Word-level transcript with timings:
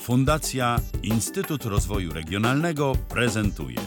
Fundacja 0.00 0.76
Instytut 1.02 1.64
Rozwoju 1.64 2.12
Regionalnego 2.12 2.92
prezentuje 3.08 3.80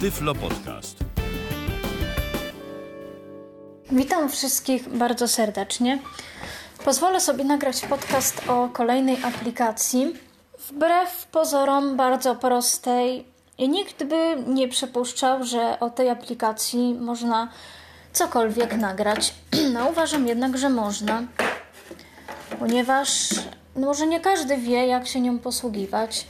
Tyflo 0.00 0.34
Podcast. 0.34 0.96
Witam 3.90 4.28
wszystkich 4.28 4.88
bardzo 4.88 5.28
serdecznie. 5.28 5.98
Pozwolę 6.84 7.20
sobie 7.20 7.44
nagrać 7.44 7.80
podcast 7.80 8.42
o 8.48 8.68
kolejnej 8.68 9.24
aplikacji. 9.24 10.14
Wbrew 10.68 11.26
pozorom 11.26 11.96
bardzo 11.96 12.36
prostej, 12.36 13.24
nikt 13.58 14.04
by 14.04 14.36
nie 14.46 14.68
przypuszczał, 14.68 15.44
że 15.44 15.80
o 15.80 15.90
tej 15.90 16.08
aplikacji 16.08 16.94
można 16.94 17.48
cokolwiek 18.12 18.76
nagrać. 18.76 19.34
No, 19.74 19.86
uważam 19.86 20.26
jednak, 20.26 20.58
że 20.58 20.68
można, 20.68 21.22
ponieważ 22.58 23.28
może 23.86 24.06
nie 24.06 24.20
każdy 24.20 24.56
wie, 24.56 24.86
jak 24.86 25.06
się 25.06 25.20
nią 25.20 25.38
posługiwać. 25.38 26.26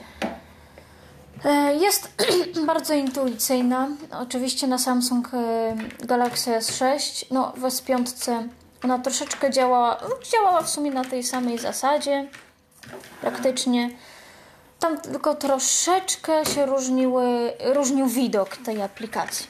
E, 1.44 1.74
jest 1.74 2.08
bardzo 2.66 2.94
intuicyjna. 2.94 3.88
Oczywiście 4.12 4.66
na 4.66 4.78
Samsung 4.78 5.28
e, 5.34 5.76
Galaxy 6.06 6.50
S6. 6.50 7.24
No, 7.30 7.52
w 7.56 7.62
S5 7.62 8.04
ona 8.84 8.98
troszeczkę 8.98 9.50
działała, 9.50 10.00
działała 10.32 10.62
w 10.62 10.70
sumie 10.70 10.90
na 10.90 11.04
tej 11.04 11.22
samej 11.22 11.58
zasadzie. 11.58 12.28
Praktycznie. 13.20 13.90
Tam 14.80 15.00
tylko 15.00 15.34
troszeczkę 15.34 16.46
się 16.46 16.66
różniły, 16.66 17.52
różnił 17.74 18.06
widok 18.06 18.56
tej 18.56 18.82
aplikacji. 18.82 19.46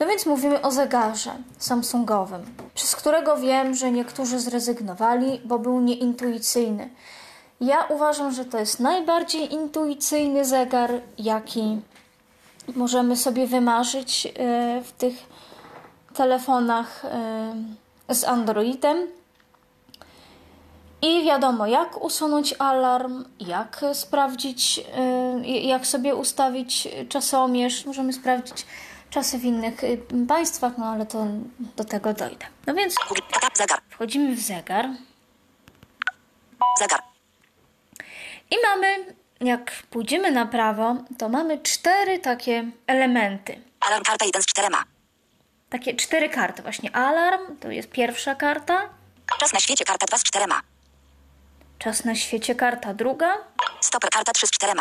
No 0.00 0.06
więc 0.06 0.26
mówimy 0.26 0.62
o 0.62 0.70
zegarze 0.70 1.34
Samsungowym, 1.58 2.54
przez 2.74 2.96
którego 2.96 3.36
wiem, 3.36 3.74
że 3.74 3.90
niektórzy 3.90 4.40
zrezygnowali, 4.40 5.40
bo 5.44 5.58
był 5.58 5.80
nieintuicyjny. 5.80 6.90
Ja 7.60 7.84
uważam, 7.84 8.32
że 8.32 8.44
to 8.44 8.58
jest 8.58 8.80
najbardziej 8.80 9.52
intuicyjny 9.52 10.44
zegar, 10.44 10.90
jaki 11.18 11.80
możemy 12.76 13.16
sobie 13.16 13.46
wymarzyć 13.46 14.26
e, 14.26 14.30
w 14.84 14.92
tych 14.92 15.14
telefonach 16.14 17.04
e, 17.04 18.14
z 18.14 18.24
Androidem. 18.24 19.06
I 21.02 21.24
wiadomo, 21.24 21.66
jak 21.66 22.02
usunąć 22.02 22.54
alarm, 22.58 23.24
jak 23.40 23.84
sprawdzić, 23.92 24.80
e, 24.96 25.48
jak 25.48 25.86
sobie 25.86 26.14
ustawić 26.14 26.88
czasomierz. 27.08 27.86
Możemy 27.86 28.12
sprawdzić 28.12 28.66
czasy 29.10 29.38
w 29.38 29.44
innych 29.44 29.80
państwach, 30.28 30.72
no 30.78 30.86
ale 30.86 31.06
to 31.06 31.26
do 31.76 31.84
tego 31.84 32.12
dojdę. 32.12 32.46
No 32.66 32.74
więc 32.74 32.94
wchodzimy 33.90 34.36
w 34.36 34.40
zegar. 34.40 34.88
Zegar. 36.78 37.09
I 38.50 38.56
mamy, 38.62 39.14
jak 39.40 39.72
pójdziemy 39.90 40.30
na 40.30 40.46
prawo, 40.46 40.96
to 41.18 41.28
mamy 41.28 41.58
cztery 41.58 42.18
takie 42.18 42.70
elementy. 42.86 43.60
Alarm 43.80 44.04
karta 44.04 44.24
1 44.26 44.42
z 44.42 44.46
4. 44.46 44.68
Takie 45.70 45.94
cztery 45.94 46.28
karty. 46.28 46.62
Właśnie 46.62 46.96
alarm 46.96 47.56
to 47.60 47.70
jest 47.70 47.88
pierwsza 47.90 48.34
karta, 48.34 48.88
Czas 49.38 49.52
na 49.52 49.60
świecie 49.60 49.84
karta 49.84 50.06
2 50.06 50.18
z 50.18 50.22
4. 50.22 50.46
czas 51.78 52.04
na 52.04 52.14
świecie 52.14 52.54
karta 52.54 52.94
druga, 52.94 53.34
Stoper 53.80 54.10
karta 54.10 54.32
3 54.32 54.46
z 54.46 54.50
4. 54.50 54.72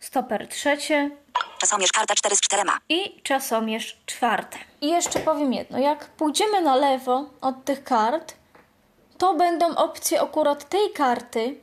stoper 0.00 0.48
trzecie 0.48 1.10
Czasomierz 1.58 1.92
karta 1.92 2.14
4 2.14 2.36
z 2.36 2.40
4. 2.40 2.62
i 2.88 3.22
czasomierz 3.22 3.96
czwarte. 4.06 4.58
I 4.80 4.88
jeszcze 4.88 5.20
powiem 5.20 5.52
jedno. 5.52 5.78
Jak 5.78 6.06
pójdziemy 6.06 6.60
na 6.60 6.76
lewo 6.76 7.30
od 7.40 7.64
tych 7.64 7.84
kart, 7.84 8.34
to 9.18 9.34
będą 9.34 9.74
opcje 9.76 10.20
akurat 10.22 10.68
tej 10.68 10.92
karty, 10.92 11.60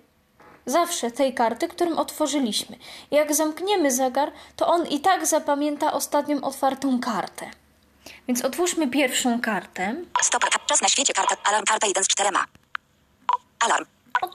zawsze 0.70 1.12
tej 1.12 1.34
karty, 1.34 1.67
którą 1.67 1.95
otworzyliśmy. 1.95 2.75
Jak 3.12 3.36
zamkniemy 3.36 3.92
zegar, 3.92 4.31
to 4.56 4.67
on 4.67 4.88
i 4.88 5.00
tak 5.00 5.26
zapamięta 5.26 5.94
ostatnią 5.94 6.42
otwartą 6.42 7.00
kartę. 7.00 7.52
Więc 8.28 8.45
otwórzmy 8.45 8.88
pierwszą 8.88 9.42
kartę. 9.42 9.95
Stoper 10.21 10.49
ka- 10.49 10.60
czas 10.66 10.82
na 10.82 10.88
świecie 10.88 11.14
karta 11.14 11.36
alarm 11.44 11.66
karta 11.66 11.88
1 11.88 12.04
z 12.04 12.08
4. 12.08 12.30
Alarm. 13.60 13.86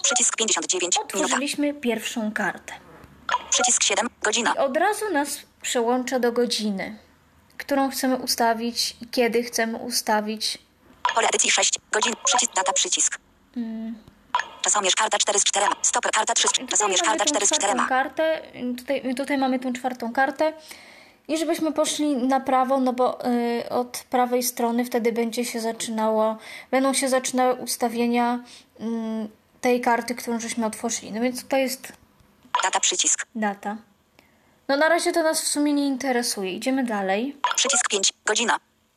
Przycisk 0.02 0.36
59 0.36 0.96
minuta. 0.96 1.18
Otworzyliśmy 1.24 1.74
pierwszą 1.74 2.32
kartę. 2.32 2.72
Przycisk 3.50 3.82
7 3.82 4.06
godzina. 4.22 4.52
I 4.52 4.58
od 4.58 4.76
razu 4.76 5.10
nas 5.12 5.38
przełącza 5.62 6.18
do 6.18 6.32
godziny, 6.32 6.98
którą 7.58 7.90
chcemy 7.90 8.16
ustawić 8.16 8.96
i 9.00 9.06
kiedy 9.08 9.42
chcemy 9.42 9.78
ustawić. 9.78 10.58
Pole 11.14 11.28
edycji 11.28 11.50
6 11.50 11.78
godzin. 11.92 12.14
Przycisk 12.24 12.52
data 12.54 12.72
przycisk. 12.72 13.18
Czasomierz 14.64 14.94
karta 14.96 15.18
4 15.18 15.38
z 15.38 15.44
4. 15.44 15.66
Stoper 15.82 16.12
karta 16.12 16.34
3 16.34 16.48
z 16.48 16.52
4. 16.52 16.68
Czasomierz 16.68 17.02
karta 17.02 17.24
tą 17.24 17.30
4 17.30 17.46
z 17.46 17.50
4. 17.50 17.72
czwartą 17.72 17.88
kartę. 17.88 18.42
Tutaj, 18.78 19.14
tutaj 19.14 19.38
mamy 19.38 19.58
tą 19.58 19.72
czwartą 19.72 20.12
kartę. 20.12 20.52
I 21.28 21.38
żebyśmy 21.38 21.72
poszli 21.72 22.16
na 22.16 22.40
prawo, 22.40 22.80
no 22.80 22.92
bo 22.92 23.26
y, 23.26 23.68
od 23.68 24.04
prawej 24.10 24.42
strony 24.42 24.84
wtedy 24.84 25.12
będzie 25.12 25.44
się 25.44 25.60
zaczynało, 25.60 26.36
będą 26.70 26.94
się 26.94 27.08
zaczynały 27.08 27.54
ustawienia 27.54 28.40
mm, 28.80 29.28
tej 29.60 29.80
karty, 29.80 30.14
którą 30.14 30.40
żeśmy 30.40 30.66
otworzyli. 30.66 31.12
No 31.12 31.20
więc 31.20 31.42
tutaj 31.42 31.60
jest 31.62 31.92
Data 32.62 32.80
przycisk. 32.80 33.26
data. 33.34 33.76
No 34.68 34.76
na 34.76 34.88
razie 34.88 35.12
to 35.12 35.22
nas 35.22 35.42
w 35.42 35.48
sumie 35.48 35.72
nie 35.72 35.86
interesuje. 35.86 36.52
Idziemy 36.52 36.84
dalej. 36.84 37.36
Przycisk 37.56 37.88
5 37.88 38.12
godzina. 38.26 38.56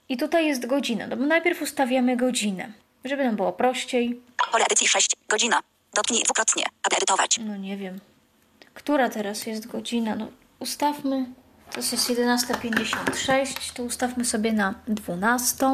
I 0.10 0.18
tutaj 0.18 0.48
jest 0.48 0.66
godzina. 0.66 1.08
No 1.08 1.18
bo 1.18 1.26
najpierw 1.26 1.62
ustawiamy 1.62 2.18
godzinę, 2.18 2.72
żeby 3.06 3.24
nam 3.24 3.36
było 3.36 3.54
prościej. 3.54 4.22
Pole 4.52 4.66
edycji 4.66 4.88
6 4.88 5.16
godzina. 5.30 5.60
Dotknij 5.94 6.24
dwukrotnie, 6.24 6.64
aby 6.84 6.96
edytować. 6.96 7.40
No 7.40 7.58
nie 7.58 7.78
wiem. 7.78 8.00
Która 8.74 9.10
teraz 9.10 9.46
jest 9.46 9.68
godzina? 9.68 10.16
No 10.16 10.28
ustawmy. 10.60 11.26
To 11.72 11.80
jest 11.80 11.94
11.56, 11.94 13.74
to 13.74 13.84
ustawmy 13.84 14.26
sobie 14.26 14.54
na 14.54 14.76
12. 14.88 15.66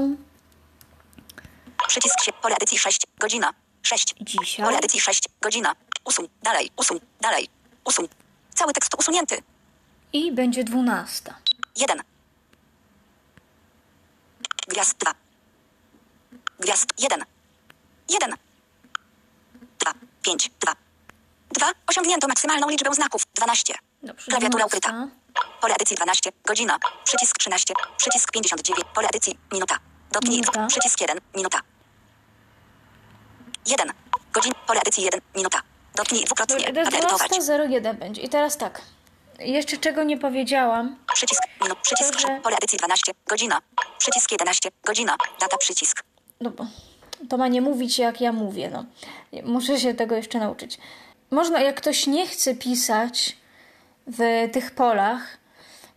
Przycisk 1.88 2.24
się. 2.24 2.32
Pole 2.34 2.56
edycji 2.56 2.80
6 2.80 3.02
godzina. 3.20 3.54
6. 3.82 4.16
Dzisiaj. 4.22 4.66
Pole 4.66 4.78
edycji 4.78 5.00
6 5.02 5.24
godzina. 5.42 5.76
Usuń. 6.06 6.30
Dalej. 6.44 6.72
Usuń. 6.78 7.00
Dalej. 7.22 7.50
Usuń. 7.86 8.08
Cały 8.56 8.74
tekst 8.74 8.96
usunięty. 9.00 9.38
I 10.14 10.32
będzie 10.32 10.64
12. 10.64 11.34
1. 11.78 12.02
Gwiazd 14.68 14.98
2. 14.98 15.23
Gwiazd 16.60 16.90
1. 16.98 17.26
1. 18.10 18.36
2. 19.80 19.94
5. 20.22 20.52
2. 20.60 20.76
2. 21.52 21.72
Osiągnięto 21.88 22.28
maksymalną 22.28 22.70
liczbę 22.70 22.94
znaków. 22.94 23.24
12. 23.36 23.74
Dobrze, 24.04 24.26
Klawiatura 24.26 24.66
12. 24.66 24.68
ukryta. 24.68 25.08
Pole 25.62 25.76
edycji 25.76 25.96
12. 25.96 26.30
Godzina. 26.46 26.78
Przycisk 27.04 27.38
13. 27.38 27.74
Przycisk 27.98 28.32
59. 28.32 28.86
Pole 28.94 29.08
edycji. 29.08 29.38
Minuta. 29.52 29.80
Dotknij. 30.12 30.40
Minuta. 30.40 30.68
Przycisk 30.68 31.02
1. 31.02 31.18
Minuta. 31.36 31.60
1. 33.66 33.94
Godzin. 34.34 34.54
Pole 34.68 34.80
edycji 34.82 35.04
1. 35.04 35.22
Minuta. 35.36 35.62
Dotknij 35.96 36.26
dwukrotnie, 36.26 36.68
edytować. 36.68 37.32
12.01 37.32 37.96
będzie. 37.98 38.22
I 38.22 38.30
teraz 38.30 38.58
tak. 38.58 38.82
Jeszcze 39.40 39.78
czego 39.78 40.04
nie 40.04 40.18
powiedziałam. 40.18 40.98
Przycisk. 41.14 41.42
Minut. 41.62 41.78
Przycisk. 41.80 42.12
Dobrze. 42.12 42.40
Pole 42.44 42.56
edycji 42.58 42.78
12. 42.78 43.12
Godzina. 43.28 43.62
Przycisk 43.98 44.32
11. 44.32 44.70
Godzina. 44.84 45.16
Data 45.40 45.58
przycisk. 45.58 46.04
No 46.42 46.50
bo 46.50 46.66
to 47.30 47.38
ma 47.38 47.48
nie 47.48 47.62
mówić 47.62 48.00
jak 48.00 48.22
ja 48.22 48.32
mówię. 48.32 48.70
No. 48.74 48.86
Muszę 49.44 49.80
się 49.80 49.94
tego 49.94 50.16
jeszcze 50.16 50.40
nauczyć. 50.40 50.78
Można, 51.32 51.62
jak 51.62 51.76
ktoś 51.76 52.08
nie 52.08 52.28
chce 52.28 52.56
pisać 52.56 53.38
w 54.08 54.50
tych 54.54 54.72
polach, 54.72 55.38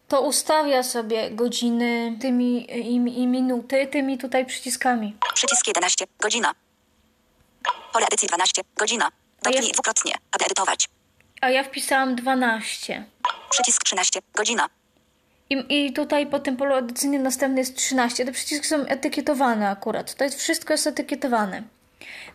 to 0.09 0.21
ustawia 0.21 0.83
sobie 0.83 1.31
godziny 1.31 2.19
tymi 2.21 2.79
i, 2.81 2.95
i 2.95 3.27
minuty 3.27 3.87
tymi 3.87 4.19
tutaj 4.19 4.47
przyciskami. 4.47 5.17
Przycisk 5.35 5.67
11. 5.69 6.05
Godzina. 6.21 6.53
Pole 7.93 8.07
edycji 8.07 8.29
12. 8.29 8.63
Godzina. 8.77 9.09
Dotknij 9.43 9.67
ja- 9.67 9.73
dwukrotnie, 9.73 10.13
aby 10.33 10.45
edytować. 10.45 10.89
A 11.41 11.51
ja 11.51 11.65
wpisałam 11.65 12.17
12. 12.17 13.05
Przycisk 13.51 13.85
13. 13.85 14.21
Godzina. 14.35 14.69
I, 15.51 15.65
I 15.69 15.93
tutaj 15.93 16.27
po 16.27 16.39
tym 16.39 16.57
polu 16.57 16.75
edycyjnym 16.75 17.23
następny 17.23 17.61
jest 17.61 17.77
13. 17.77 18.25
Te 18.25 18.33
przyciski 18.33 18.67
są 18.67 18.77
etykietowane 18.77 19.71
akurat. 19.71 20.15
To 20.15 20.25
jest 20.25 20.39
wszystko 20.39 20.75
jest 20.75 20.87
etykietowane. 20.87 21.63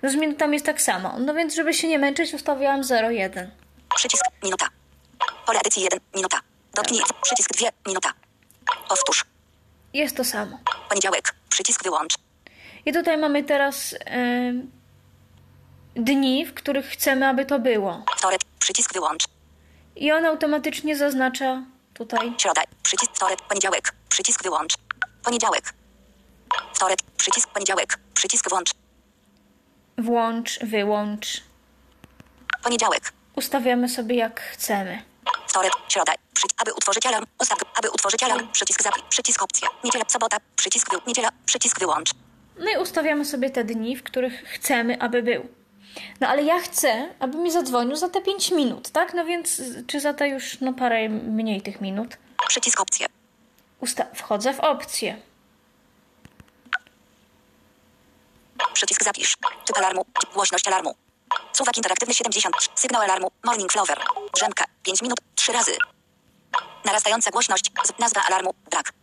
No 0.01 0.09
z 0.09 0.15
minutami 0.15 0.53
jest 0.53 0.65
tak 0.65 0.81
samo. 0.81 1.15
No 1.19 1.33
więc, 1.33 1.55
żeby 1.55 1.73
się 1.73 1.87
nie 1.87 1.99
męczyć, 1.99 2.33
ustawiałam 2.33 2.81
0,1. 2.81 3.47
Przycisk. 3.95 4.25
Minuta. 4.43 4.67
Pole 5.45 5.59
edycji 5.59 5.83
1. 5.83 5.99
Minuta. 6.15 6.39
Dotknij. 6.75 7.01
Przycisk 7.21 7.49
2. 7.57 7.69
Minuta. 7.87 8.13
Powtórz. 8.89 9.25
Jest 9.93 10.17
to 10.17 10.23
samo. 10.23 10.59
Poniedziałek. 10.89 11.35
Przycisk 11.49 11.83
wyłącz. 11.83 12.15
I 12.85 12.93
tutaj 12.93 13.17
mamy 13.17 13.43
teraz 13.43 13.95
em, 14.05 14.71
dni, 15.95 16.45
w 16.45 16.53
których 16.53 16.85
chcemy, 16.85 17.27
aby 17.27 17.45
to 17.45 17.59
było. 17.59 18.05
Wtorek. 18.17 18.41
Przycisk 18.59 18.93
wyłącz. 18.93 19.23
I 19.95 20.11
on 20.11 20.25
automatycznie 20.25 20.95
zaznacza 20.95 21.63
tutaj. 21.93 22.33
Środa. 22.37 22.61
Przycisk 22.91 23.15
wtorek. 23.15 23.41
Poniedziałek. 23.41 23.93
Przycisk 24.09 24.43
wyłącz. 24.43 24.73
Poniedziałek. 25.23 25.73
Wtorek. 26.73 26.99
Przycisk 27.17 27.49
poniedziałek. 27.49 27.99
Przycisk 28.13 28.49
włącz. 28.49 28.71
Włącz, 29.97 30.59
wyłącz. 30.59 31.43
Poniedziałek. 32.63 33.13
ustawiamy 33.35 33.89
sobie 33.89 34.15
jak 34.15 34.41
chcemy. 34.41 35.03
Wtorek, 35.47 35.71
środa. 35.87 36.13
Przy, 36.33 36.47
aby 36.57 36.73
utworzyć 36.73 37.05
alarm. 37.05 37.25
Ustaw, 37.41 37.59
aby 37.75 37.89
utworzyć 37.89 38.23
alarm. 38.23 38.51
Przycisk 38.51 38.83
zapis. 38.83 39.03
Przycisk 39.09 39.43
opcja. 39.43 39.67
Niedziela, 39.83 40.05
sobota. 40.07 40.37
Przycisk 40.55 40.91
wy, 40.91 40.97
niedziela. 41.07 41.29
Przycisk 41.45 41.79
wyłącz. 41.79 42.11
No 42.59 42.71
i 42.71 42.77
ustawiamy 42.77 43.25
sobie 43.25 43.49
te 43.49 43.63
dni, 43.63 43.95
w 43.95 44.03
których 44.03 44.33
chcemy, 44.33 45.01
aby 45.01 45.23
był. 45.23 45.47
No 46.19 46.27
ale 46.27 46.43
ja 46.43 46.59
chcę, 46.59 47.09
aby 47.19 47.37
mi 47.37 47.51
zadzwonił 47.51 47.95
za 47.95 48.09
te 48.09 48.21
5 48.21 48.51
minut, 48.51 48.89
tak? 48.89 49.13
No 49.13 49.25
więc 49.25 49.59
y, 49.59 49.83
czy 49.87 49.99
za 49.99 50.13
te 50.13 50.29
już 50.29 50.61
no 50.61 50.73
parę 50.73 51.09
mniej 51.09 51.61
tych 51.61 51.81
minut? 51.81 52.17
Przycisk 52.47 52.79
opcje. 52.81 53.07
Usta- 53.81 54.05
wchodzę 54.15 54.53
w 54.53 54.59
opcję. 54.59 55.21
Przycisk 58.73 59.03
zapisz. 59.03 59.37
Typ 59.65 59.77
alarmu. 59.77 60.05
Głośność 60.33 60.67
alarmu. 60.67 60.95
Suwak 61.53 61.77
interaktywny 61.77 62.13
70. 62.13 62.55
Sygnał 62.75 63.01
alarmu. 63.01 63.31
Morning 63.43 63.71
Flower. 63.71 63.99
Drzemka. 64.35 64.65
5 64.83 65.01
minut. 65.01 65.19
3 65.35 65.51
razy. 65.53 65.77
Narastająca 66.85 67.31
głośność. 67.31 67.71
Nazwa 67.99 68.21
alarmu. 68.21 68.53
Brak. 68.71 68.93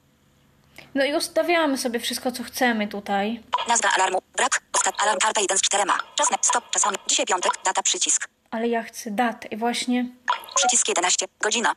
No 0.95 1.05
i 1.05 1.15
ustawiamy 1.15 1.79
sobie 1.79 2.01
wszystko, 2.01 2.33
co 2.33 2.43
chcemy 2.45 2.89
tutaj. 2.89 3.43
Nazwa 3.69 3.91
alarmu. 3.91 4.23
Brak. 4.37 4.61
Ostat 4.73 4.95
alarm 5.03 5.19
karta 5.19 5.41
1 5.41 5.59
z 5.59 5.61
4. 5.61 5.85
Czas 6.15 6.31
na 6.31 6.37
stop. 6.43 6.71
Czasowy. 6.71 6.97
Dzisiaj 7.07 7.27
piątek. 7.27 7.53
Data 7.65 7.83
przycisk. 7.83 8.29
Ale 8.51 8.69
ja 8.69 8.83
chcę 8.83 9.11
datę 9.11 9.49
i 9.49 9.57
właśnie... 9.57 10.09
Przycisk 10.55 10.89
11. 10.89 11.27
Godzina. 11.41 11.75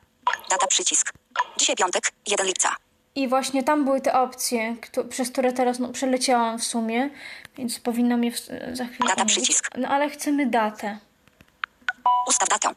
Data 0.49 0.67
przycisk. 0.67 1.13
Dzisiaj 1.57 1.75
piątek. 1.75 2.11
1 2.27 2.47
lipca. 2.47 2.75
I 3.15 3.27
właśnie 3.27 3.63
tam 3.63 3.85
były 3.85 4.01
te 4.01 4.13
opcje, 4.19 4.75
któ- 4.81 5.05
przez 5.05 5.29
które 5.31 5.53
teraz 5.53 5.79
no, 5.79 5.89
przeleciałam 5.89 6.59
w 6.59 6.63
sumie, 6.63 7.09
więc 7.57 7.79
powinno 7.79 8.17
mnie 8.17 8.31
w, 8.31 8.37
za 8.73 8.85
chwilę 8.85 9.09
Data 9.09 9.21
omówić. 9.21 9.37
przycisk. 9.37 9.69
No 9.77 9.87
ale 9.89 10.09
chcemy 10.09 10.45
datę, 10.45 10.97
Ustaw 12.27 12.49
datę. 12.49 12.69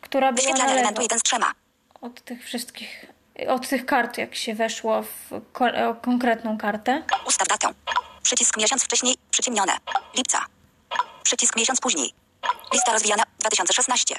która 0.00 0.32
była 0.32 0.56
na 0.56 0.66
elementu 0.66 1.02
1 1.02 1.18
z 1.18 1.22
3. 1.22 1.36
od 2.00 2.20
tych 2.24 2.44
wszystkich, 2.44 3.04
od 3.48 3.68
tych 3.68 3.86
kart, 3.86 4.18
jak 4.18 4.34
się 4.34 4.54
weszło 4.54 5.02
w 5.02 5.30
ko- 5.52 5.88
o 5.90 5.94
konkretną 5.94 6.58
kartę. 6.58 7.02
Ustaw 7.26 7.48
datę. 7.48 7.68
Przycisk 8.22 8.56
miesiąc 8.56 8.84
wcześniej. 8.84 9.16
Przyciemnione. 9.30 9.72
Lipca. 10.16 10.44
Przycisk 11.22 11.56
miesiąc 11.56 11.80
później. 11.80 12.12
Lista 12.72 12.92
rozwijana. 12.92 13.22
2016. 13.40 14.14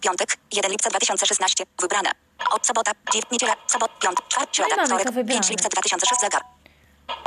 Piątek. 0.00 0.36
1 0.52 0.70
lipca 0.70 0.90
2016. 0.90 1.64
Wybrane. 1.80 2.10
Od 2.50 2.66
sobota. 2.66 2.92
Dziew, 3.12 3.30
niedziela. 3.30 3.54
Sobot. 3.66 3.90
Piątek. 3.98 4.28
Czwartek. 4.28 4.54
Środa. 4.56 4.76
mamy 4.76 4.86
Wtorek. 4.88 5.06
to 5.06 5.12
wybrane. 5.12 5.40
5 5.40 5.50
lipca 5.50 5.68
2006. 5.68 6.20
Zegar. 6.20 6.42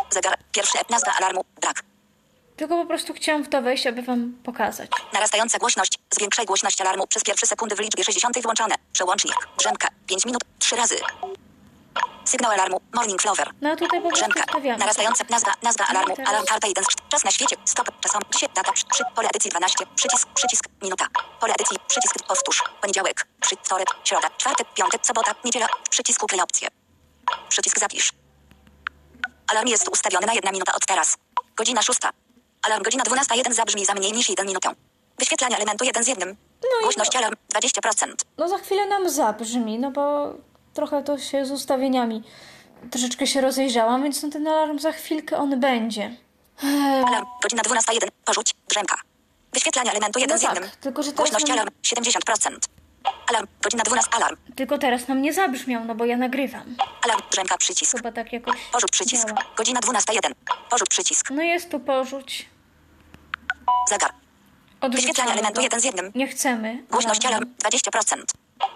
Zegar. 0.09 0.37
Pierwszy. 0.51 0.77
Nazwa 0.89 1.11
alarmu. 1.13 1.45
Brak. 1.61 1.83
Tylko 2.57 2.77
po 2.77 2.85
prostu 2.85 3.13
chciałam 3.13 3.43
w 3.43 3.49
to 3.49 3.61
wejść, 3.61 3.87
aby 3.87 4.01
wam 4.01 4.33
pokazać. 4.43 4.89
Narastająca 5.13 5.57
głośność. 5.57 5.99
Zwiększaj 6.11 6.45
głośność 6.45 6.81
alarmu 6.81 7.07
przez 7.07 7.23
pierwsze 7.23 7.47
sekundy 7.47 7.75
w 7.75 7.79
liczbie 7.79 8.03
60 8.03 8.43
włączone. 8.43 8.75
Przełącznik. 8.93 9.35
Drzemka. 9.57 9.87
5 10.07 10.25
minut. 10.25 10.41
3 10.59 10.75
razy. 10.75 10.95
Sygnał 12.25 12.51
alarmu. 12.51 12.81
Morning 12.93 13.21
Flower. 13.21 13.49
No 13.61 13.75
tutaj 13.75 14.01
po 14.01 14.07
prostu 14.09 14.25
Drzemka. 14.31 14.77
Narastająca 14.77 15.23
nazwa, 15.29 15.53
nazwa 15.63 15.83
No 15.83 15.89
alarmu. 15.89 16.15
teraz- 16.15 16.29
Alarm 16.29 16.45
karta 16.45 16.67
1 16.67 16.83
z 16.83 16.87
4. 16.87 17.09
Czas 17.09 17.23
na 17.23 17.31
świecie. 17.31 17.55
Stop. 17.65 17.99
Czasom. 17.99 18.21
Dzisiaj. 18.33 18.49
Data. 18.55 18.71
Przy, 18.71 19.03
pole 19.15 19.29
edycji 19.29 19.51
12. 19.51 19.85
Przycisk. 19.95 20.27
Przycisk. 20.33 20.65
Minuta. 20.81 21.07
Pole 21.39 21.53
edycji. 21.53 21.77
Przycisk. 21.87 22.15
Powtórz. 22.27 22.63
Poniedziałek. 22.81 23.27
Przy, 23.41 23.55
wtorek. 23.63 23.87
Środa. 24.03 24.29
Czwartek. 24.37 24.73
Piątek. 24.73 25.05
Sobota. 25.05 25.35
Niedziela. 25.45 25.67
Przycisk. 25.89 26.23
Uklej 26.23 26.41
opcję. 26.41 26.67
Przycisk 27.49 27.79
zapisz. 27.79 28.11
Alarm 29.47 29.67
jest 29.67 29.89
ustawiony 29.89 30.27
na 30.27 30.33
1 30.33 30.53
minuta 30.53 30.73
od 30.75 30.85
teraz. 30.85 31.17
Godzina 31.55 31.81
6. 31.81 31.99
Alarm 32.61 32.83
godzina 32.83 33.03
12.01 33.03 33.53
zabrzmi 33.53 33.85
za 33.85 33.93
mniej 33.93 34.11
niż 34.11 34.29
1 34.29 34.47
minutę. 34.47 34.69
Wyświetlanie 35.19 35.55
elementu 35.55 35.85
1 35.85 36.03
z 36.03 36.07
1. 36.07 36.31
i 36.31 36.83
Głośność 36.83 37.15
alarm 37.15 37.35
20%. 37.53 38.25
No 38.37 38.47
za 38.49 38.57
chwilę 38.57 38.87
nam 38.87 39.09
zabrzmi, 39.09 39.79
no 39.79 39.91
bo 39.91 40.33
trochę 40.73 41.03
to 41.03 41.17
się 41.17 41.45
z 41.45 41.51
ustawieniami 41.51 42.23
troszeczkę 42.91 43.27
się 43.27 43.41
rozejrzałam, 43.41 44.03
więc 44.03 44.23
no 44.23 44.29
ten 44.29 44.47
alarm 44.47 44.79
za 44.79 44.91
chwilkę 44.91 45.37
on 45.37 45.59
będzie. 45.59 46.15
Eee, 46.63 47.03
Alarm 47.07 47.25
godzina 47.43 47.61
12.01. 47.61 48.07
Porzuć. 48.25 48.53
Drzemka. 48.69 48.95
Wyświetlanie 49.53 49.91
elementu 49.91 50.19
1 50.19 50.39
z 50.39 50.41
tak, 50.41 50.55
1. 50.55 50.69
tylko 50.81 51.03
że 51.03 51.11
teraz 51.11 51.29
Głośność 51.31 51.51
alarm 51.51 51.69
70%. 51.83 52.57
Alarm 53.27 53.47
godzina 53.61 53.83
12. 53.83 54.11
Alarm. 54.15 54.37
Tylko 54.55 54.77
teraz 54.77 55.07
nam 55.07 55.21
nie 55.21 55.33
zabrzmiał, 55.33 55.85
no 55.85 55.95
bo 55.95 56.05
ja 56.05 56.17
nagrywam. 56.17 56.75
Alarm 57.01 57.21
drzemka 57.31 57.57
przycisk. 57.57 57.97
Chyba 57.97 58.11
tak 58.11 58.33
jakoś 58.33 58.55
Porzuć 58.71 58.91
przycisk. 58.91 59.27
działa. 59.27 59.41
Godzina 59.57 59.79
12.01. 59.79 60.31
Porzuć 60.69 60.89
przycisk. 60.89 61.31
No 61.31 61.41
jest 61.43 61.71
tu 61.71 61.79
porzuć. 61.79 62.49
Zegar. 63.89 64.11
Odrzucamy 64.81 65.07
Wyświetlanie 65.07 65.31
elementu 65.31 65.55
go. 65.55 65.61
1 65.61 65.79
z 65.81 65.83
1. 65.83 66.11
Nie 66.15 66.27
chcemy. 66.27 66.83
Głośność 66.91 67.25
alarm 67.25 67.45
20%. 67.63 68.23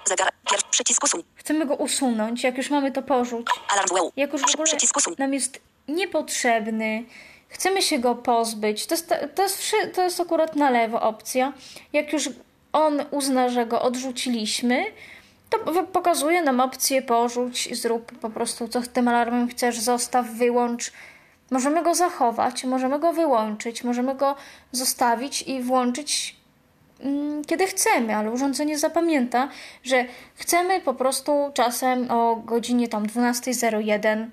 Zegar. 0.05 0.29
Pierwszy 0.49 0.67
przycisk 0.71 1.03
usuń. 1.03 1.23
Chcemy 1.35 1.65
go 1.65 1.75
usunąć, 1.75 2.43
jak 2.43 2.57
już 2.57 2.69
mamy 2.69 2.91
to 2.91 3.01
porzuć. 3.01 3.47
Alarm 3.73 3.89
WEU. 3.95 4.11
Jak 4.15 4.33
już 4.33 4.41
w 4.41 4.53
ogóle 4.53 4.65
Przycisk 4.65 4.97
usuń. 4.97 5.15
nam 5.17 5.33
jest 5.33 5.61
niepotrzebny, 5.87 7.03
chcemy 7.49 7.81
się 7.81 7.99
go 7.99 8.15
pozbyć, 8.15 8.85
to 8.85 8.93
jest, 8.95 9.13
to, 9.35 9.43
jest, 9.43 9.75
to 9.95 10.03
jest 10.03 10.19
akurat 10.19 10.55
na 10.55 10.69
lewo 10.69 11.01
opcja. 11.01 11.53
Jak 11.93 12.13
już 12.13 12.29
on 12.73 13.05
uzna, 13.11 13.49
że 13.49 13.65
go 13.65 13.81
odrzuciliśmy, 13.81 14.85
to 15.49 15.83
pokazuje 15.83 16.41
nam 16.41 16.59
opcję 16.59 17.01
porzuć, 17.01 17.69
zrób 17.81 18.11
po 18.19 18.29
prostu 18.29 18.67
co 18.67 18.81
z 18.81 18.89
tym 18.89 19.07
alarmem 19.07 19.47
chcesz, 19.47 19.79
zostaw, 19.79 20.25
wyłącz. 20.27 20.91
Możemy 21.51 21.83
go 21.83 21.95
zachować, 21.95 22.63
możemy 22.63 22.99
go 22.99 23.13
wyłączyć, 23.13 23.83
możemy 23.83 24.15
go 24.15 24.35
zostawić 24.71 25.41
i 25.41 25.61
włączyć 25.61 26.35
mm, 26.99 27.45
kiedy 27.45 27.67
chcemy, 27.67 28.15
ale 28.15 28.31
urządzenie 28.31 28.77
zapamięta, 28.77 29.49
że 29.83 30.05
chcemy 30.35 30.81
po 30.81 30.93
prostu 30.93 31.51
czasem 31.53 32.11
o 32.11 32.35
godzinie 32.35 32.87
tam 32.87 33.05
12.01 33.07 34.27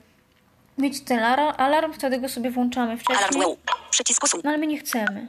mieć 0.79 1.01
ten 1.01 1.19
alarm, 1.19 1.55
alarm, 1.57 1.93
wtedy 1.93 2.19
go 2.19 2.29
sobie 2.29 2.51
włączamy 2.51 2.87
Alarm 2.87 3.01
wcześniej, 3.01 3.43
WEU. 3.43 3.57
Przycisk 3.91 4.25
usuń. 4.25 4.41
no 4.45 4.51
ale 4.51 4.59
my 4.59 4.67
nie 4.67 4.79
chcemy. 4.79 5.29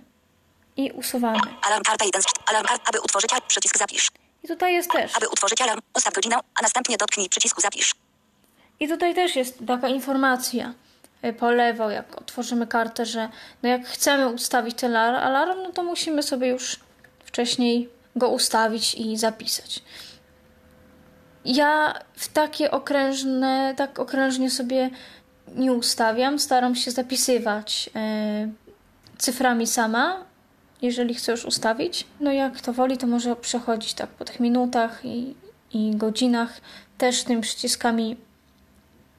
I 0.78 0.92
usuwamy. 0.92 1.40
Alarm 1.62 1.84
karta 1.84 2.06
1 2.06 2.22
z 2.22 2.26
4. 2.26 2.44
Alarm 2.48 2.68
kart. 2.68 2.82
Aby 2.90 3.02
utworzyć 3.02 3.32
alarm. 3.34 3.48
Przycisk 3.48 3.78
zapisz. 3.78 4.12
I 4.44 4.48
tutaj 4.48 4.74
jest 4.74 4.92
też. 4.92 5.18
Aby 5.18 5.30
utworzyć 5.30 5.62
alarm. 5.62 5.82
Ustaw 5.96 6.14
godzinę, 6.14 6.36
a 6.36 6.62
następnie 6.62 6.98
dotknij 6.98 7.30
przycisku 7.30 7.62
zapisz. 7.62 7.96
I 8.80 8.88
tutaj 8.88 9.16
też 9.16 9.36
jest 9.36 9.60
taka 9.68 9.88
informacja 9.88 10.74
y, 11.26 11.34
po 11.34 11.52
lewo, 11.52 11.90
jak 11.90 12.22
otworzymy 12.22 12.68
kartę, 12.68 13.06
że 13.06 13.30
no 13.64 13.70
jak 13.70 13.88
chcemy 13.88 14.28
ustawić 14.28 14.76
ten 14.76 14.92
alar- 14.92 15.24
alarm, 15.24 15.64
no 15.64 15.72
to 15.72 15.84
musimy 15.84 16.24
sobie 16.24 16.48
już 16.48 16.80
wcześniej 17.26 17.90
go 18.16 18.30
ustawić 18.30 18.96
i 18.96 19.18
zapisać. 19.18 19.84
Ja 21.46 21.94
w 22.14 22.28
takie 22.28 22.72
okrężne, 22.72 23.74
tak 23.78 24.00
okrężnie 24.00 24.52
sobie 24.52 24.90
nie 25.56 25.74
ustawiam. 25.74 26.40
Staram 26.40 26.76
się 26.76 26.92
zapisywać 26.92 27.90
y, 28.46 29.18
cyframi 29.18 29.68
sama, 29.68 30.26
jeżeli 30.82 31.14
chcę 31.14 31.32
już 31.32 31.46
ustawić. 31.46 32.08
No 32.20 32.32
jak 32.32 32.62
to 32.62 32.74
woli, 32.74 32.98
to 32.98 33.08
może 33.08 33.36
przechodzić 33.36 33.94
tak 33.94 34.10
po 34.10 34.26
tych 34.26 34.40
minutach 34.40 35.06
i, 35.06 35.36
i 35.74 35.96
godzinach 35.96 36.62
też 36.98 37.24
tym 37.24 37.42
przyciskami 37.42 38.18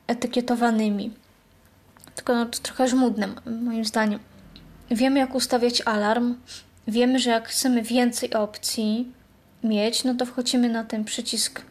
etykietowanymi. 0.06 1.10
Tylko 2.16 2.34
no, 2.34 2.46
to 2.46 2.58
trochę 2.58 2.88
żmudne, 2.88 3.28
moim 3.46 3.84
zdaniem. 3.84 4.20
Wiemy, 4.90 5.18
jak 5.18 5.34
ustawiać 5.34 5.80
alarm. 5.80 6.34
Wiemy, 6.88 7.18
że 7.18 7.30
jak 7.30 7.48
chcemy 7.48 7.82
więcej 7.82 8.34
opcji 8.34 9.12
mieć, 9.64 10.04
no 10.04 10.14
to 10.14 10.26
wchodzimy 10.26 10.68
na 10.68 10.84
ten 10.84 11.04
przycisk 11.04 11.62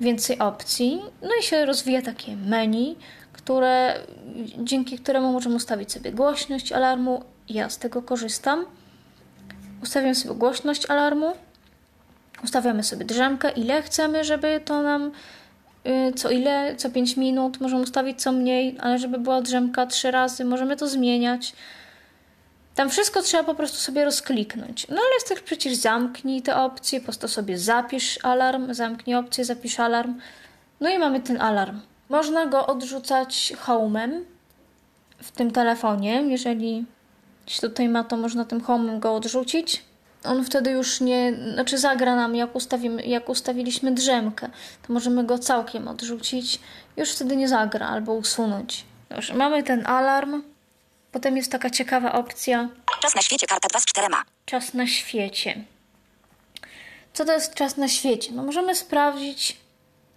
więcej 0.00 0.38
opcji. 0.38 1.02
No 1.22 1.28
i 1.40 1.42
się 1.42 1.66
rozwija 1.66 2.02
takie 2.02 2.36
menu, 2.36 2.96
które, 3.32 4.00
dzięki 4.58 4.98
któremu 4.98 5.32
możemy 5.32 5.54
ustawić 5.54 5.92
sobie 5.92 6.12
głośność 6.12 6.72
alarmu. 6.72 7.24
Ja 7.48 7.70
z 7.70 7.78
tego 7.78 8.02
korzystam. 8.02 8.64
Ustawiam 9.82 10.14
sobie 10.14 10.34
głośność 10.34 10.90
alarmu. 10.90 11.32
Ustawiamy 12.44 12.82
sobie 12.82 13.04
drzemkę, 13.04 13.50
ile 13.50 13.82
chcemy, 13.82 14.24
żeby 14.24 14.60
to 14.64 14.82
nam 14.82 15.12
co 16.16 16.30
ile, 16.30 16.76
co 16.76 16.90
5 16.90 17.16
minut, 17.16 17.60
możemy 17.60 17.82
ustawić 17.82 18.22
co 18.22 18.32
mniej, 18.32 18.76
ale 18.80 18.98
żeby 18.98 19.18
była 19.18 19.40
drzemka 19.42 19.86
trzy 19.86 20.10
razy, 20.10 20.44
możemy 20.44 20.76
to 20.76 20.88
zmieniać. 20.88 21.52
Tam 22.74 22.90
wszystko 22.90 23.22
trzeba 23.22 23.44
po 23.44 23.54
prostu 23.54 23.78
sobie 23.78 24.04
rozkliknąć. 24.04 24.88
No 24.88 24.96
ale 24.96 25.14
jest 25.14 25.28
też 25.28 25.40
przecież 25.40 25.74
zamknij 25.74 26.42
te 26.42 26.56
opcje, 26.56 27.00
po 27.00 27.04
prostu 27.04 27.28
sobie 27.28 27.58
zapisz 27.58 28.18
alarm, 28.22 28.74
zamknij 28.74 29.16
opcję, 29.16 29.44
zapisz 29.44 29.80
alarm. 29.80 30.14
No 30.80 30.90
i 30.90 30.98
mamy 30.98 31.20
ten 31.20 31.40
alarm. 31.40 31.80
Można 32.08 32.46
go 32.46 32.66
odrzucać 32.66 33.52
home'em 33.66 34.20
w 35.18 35.30
tym 35.30 35.50
telefonie, 35.50 36.22
jeżeli 36.28 36.84
się 37.46 37.60
tutaj 37.60 37.88
ma, 37.88 38.04
to 38.04 38.16
można 38.16 38.44
tym 38.44 38.60
home'em 38.60 38.98
go 38.98 39.14
odrzucić. 39.14 39.82
On 40.24 40.44
wtedy 40.44 40.70
już 40.70 41.00
nie, 41.00 41.32
znaczy 41.52 41.78
zagra 41.78 42.16
nam 42.16 42.34
jak, 42.34 42.54
ustawimy, 42.54 43.02
jak 43.02 43.28
ustawiliśmy 43.28 43.92
drzemkę, 43.92 44.48
to 44.86 44.92
możemy 44.92 45.24
go 45.24 45.38
całkiem 45.38 45.88
odrzucić, 45.88 46.60
już 46.96 47.10
wtedy 47.10 47.36
nie 47.36 47.48
zagra 47.48 47.88
albo 47.88 48.14
usunąć. 48.14 48.84
Już 49.16 49.32
mamy 49.32 49.62
ten 49.62 49.86
alarm, 49.86 50.42
potem 51.12 51.36
jest 51.36 51.52
taka 51.52 51.70
ciekawa 51.70 52.12
opcja 52.12 52.68
Czas 53.02 53.14
na 53.14 53.22
świecie 53.22 53.46
karta 53.46 53.68
2 53.68 53.80
z 53.80 53.84
4. 53.84 54.08
czas 54.44 54.74
na 54.74 54.86
świecie. 54.86 55.64
Co 57.12 57.24
to 57.24 57.32
jest 57.32 57.54
czas 57.54 57.76
na 57.76 57.88
świecie? 57.88 58.32
No 58.32 58.42
możemy 58.42 58.74
sprawdzić, 58.74 59.56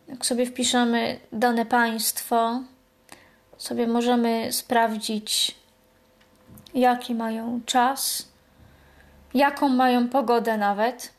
jak 0.07 0.25
sobie 0.25 0.45
wpiszemy 0.45 1.19
dane 1.31 1.65
państwo, 1.65 2.61
sobie 3.57 3.87
możemy 3.87 4.53
sprawdzić, 4.53 5.55
jaki 6.73 7.15
mają 7.15 7.61
czas, 7.65 8.27
jaką 9.33 9.69
mają 9.69 10.09
pogodę 10.09 10.57
nawet. 10.57 11.13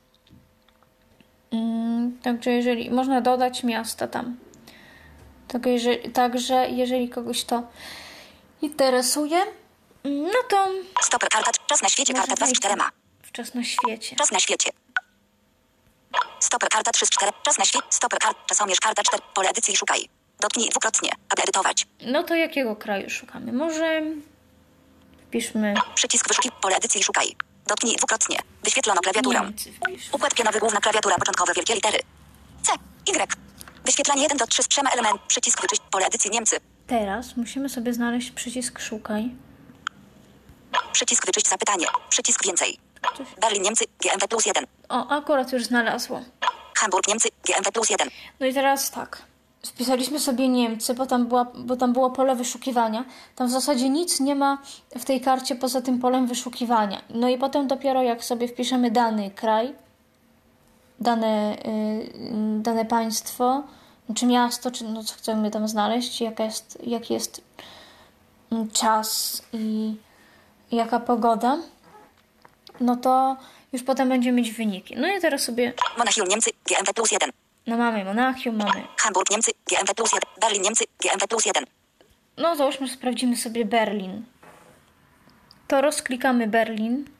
Mm, 1.52 2.18
Także 2.22 2.50
jeżeli 2.50 2.90
można 2.90 3.20
dodać 3.20 3.64
miasta 3.64 4.08
tam. 4.08 4.36
Także 5.48 5.70
jeżeli, 5.70 6.10
także 6.10 6.68
jeżeli 6.70 7.08
kogoś 7.08 7.44
to 7.44 7.62
interesuje, 8.62 9.38
mm, 10.04 10.22
no 10.22 10.38
to 10.48 10.68
Stoper 11.02 11.28
karta. 11.28 11.50
Czas 11.66 11.82
na 11.82 11.88
świecie. 11.88 12.14
Karta 12.14 12.34
2 12.34 12.46
z 12.46 12.52
4. 12.52 12.74
wczas 13.22 13.54
na 13.54 13.64
świecie. 13.64 14.16
Czas 14.16 14.30
na 14.30 14.40
świecie. 14.40 14.70
Stoper 16.40 16.68
karta 16.68 16.90
3 16.90 17.06
z 17.06 17.10
4. 17.10 17.32
Czas 17.42 17.58
na 17.58 17.64
świecie. 17.64 17.86
Stoper 17.90 18.18
karta. 18.18 18.40
Czasomierz 18.46 18.80
karta 18.80 19.02
4. 19.02 19.22
Pole 19.34 19.48
edycji 19.50 19.76
szukaj. 19.76 20.08
Dotknij 20.40 20.68
dwukrotnie, 20.68 21.10
aby 21.28 21.42
edytować. 21.42 21.86
No 22.06 22.22
to 22.22 22.34
jakiego 22.34 22.76
kraju 22.76 23.10
szukamy? 23.10 23.52
Może 23.52 24.02
wpiszmy 25.26 25.74
Przycisk 25.94 26.28
wyszukiw. 26.28 26.52
Pole 26.60 26.76
edycji 26.76 27.02
szukaj. 27.02 27.47
Dotknij 27.68 27.96
dwukrotnie. 27.96 28.38
Wyświetlono 28.62 29.00
klawiaturę. 29.00 29.52
Układ 30.12 30.34
pionowy 30.34 30.60
główna 30.60 30.80
klawiatura 30.80 31.16
początkowe 31.16 31.52
wielkie 31.54 31.74
litery. 31.74 31.98
C. 32.62 32.72
Y. 33.12 33.26
Wyświetlanie 33.84 34.22
1 34.22 34.38
do 34.38 34.46
3 34.46 34.62
z 34.62 34.68
trzema 34.68 34.90
element. 34.90 35.20
Przycisk 35.28 35.62
wyczyść. 35.62 35.82
Pole 35.90 36.06
edycji 36.06 36.30
Niemcy. 36.30 36.56
Teraz 36.86 37.36
musimy 37.36 37.68
sobie 37.68 37.94
znaleźć 37.94 38.30
przycisk 38.30 38.80
szukaj. 38.80 39.30
Przycisk 40.92 41.26
wyczyść 41.26 41.48
zapytanie. 41.48 41.86
Przycisk 42.08 42.44
więcej. 42.44 42.78
Coś... 43.16 43.26
Berlin 43.40 43.62
Niemcy. 43.62 43.84
GMW 44.00 44.28
plus 44.28 44.46
1. 44.46 44.66
O, 44.88 45.08
akurat 45.08 45.52
już 45.52 45.64
znalazło. 45.64 46.22
Hamburg 46.76 47.08
Niemcy. 47.08 47.28
GMW 47.44 47.72
plus 47.72 47.90
1. 47.90 48.08
No 48.40 48.46
i 48.46 48.54
teraz 48.54 48.90
tak. 48.90 49.22
Wpisaliśmy 49.66 50.20
sobie 50.20 50.48
Niemcy, 50.48 50.94
bo 50.94 51.06
tam, 51.06 51.26
była, 51.26 51.46
bo 51.54 51.76
tam 51.76 51.92
było 51.92 52.10
pole 52.10 52.36
wyszukiwania. 52.36 53.04
Tam 53.36 53.48
w 53.48 53.50
zasadzie 53.50 53.88
nic 53.88 54.20
nie 54.20 54.34
ma 54.34 54.58
w 54.98 55.04
tej 55.04 55.20
karcie 55.20 55.56
poza 55.56 55.82
tym 55.82 55.98
polem 55.98 56.26
wyszukiwania. 56.26 57.02
No 57.10 57.28
i 57.28 57.38
potem 57.38 57.66
dopiero 57.66 58.02
jak 58.02 58.24
sobie 58.24 58.48
wpiszemy 58.48 58.90
dany 58.90 59.30
kraj, 59.30 59.74
dane, 61.00 61.56
y, 61.66 62.62
dane 62.62 62.84
państwo, 62.84 63.62
czy 64.14 64.26
miasto, 64.26 64.70
czy 64.70 64.84
no 64.84 65.04
co 65.04 65.14
chcemy 65.14 65.50
tam 65.50 65.68
znaleźć, 65.68 66.20
jaka 66.20 66.44
jest, 66.44 66.78
jaki 66.86 67.14
jest 67.14 67.42
mm, 68.52 68.70
czas 68.70 69.42
i 69.52 69.94
jaka 70.72 71.00
pogoda, 71.00 71.58
no 72.80 72.96
to 72.96 73.36
już 73.72 73.82
potem 73.82 74.08
będziemy 74.08 74.36
mieć 74.36 74.52
wyniki. 74.52 74.94
No 74.96 75.08
i 75.08 75.20
teraz 75.20 75.42
sobie, 75.42 75.72
Monachium 75.98 76.28
Niemcy. 76.28 76.50
GMW 76.66 76.94
plus 76.94 77.12
1. 77.12 77.47
no 77.68 77.76
mamy 77.76 78.04
Monachium, 78.04 78.56
mamy 78.56 78.88
Hamburg 78.96 79.30
Niemcy. 79.30 79.52
GMW 79.70 79.94
plus 79.94 80.12
1. 80.12 80.30
Berlin 80.40 80.62
Niemcy. 80.62 80.84
GMW 81.02 81.26
plus 81.28 81.46
1. 81.46 81.64
No 82.36 82.56
załóżmy, 82.56 82.88
sprawdzimy 82.88 83.36
sobie 83.36 83.64
Berlin. 83.64 84.24
To 85.68 85.80
rozklikamy 85.80 86.46
Berlin. 86.46 87.10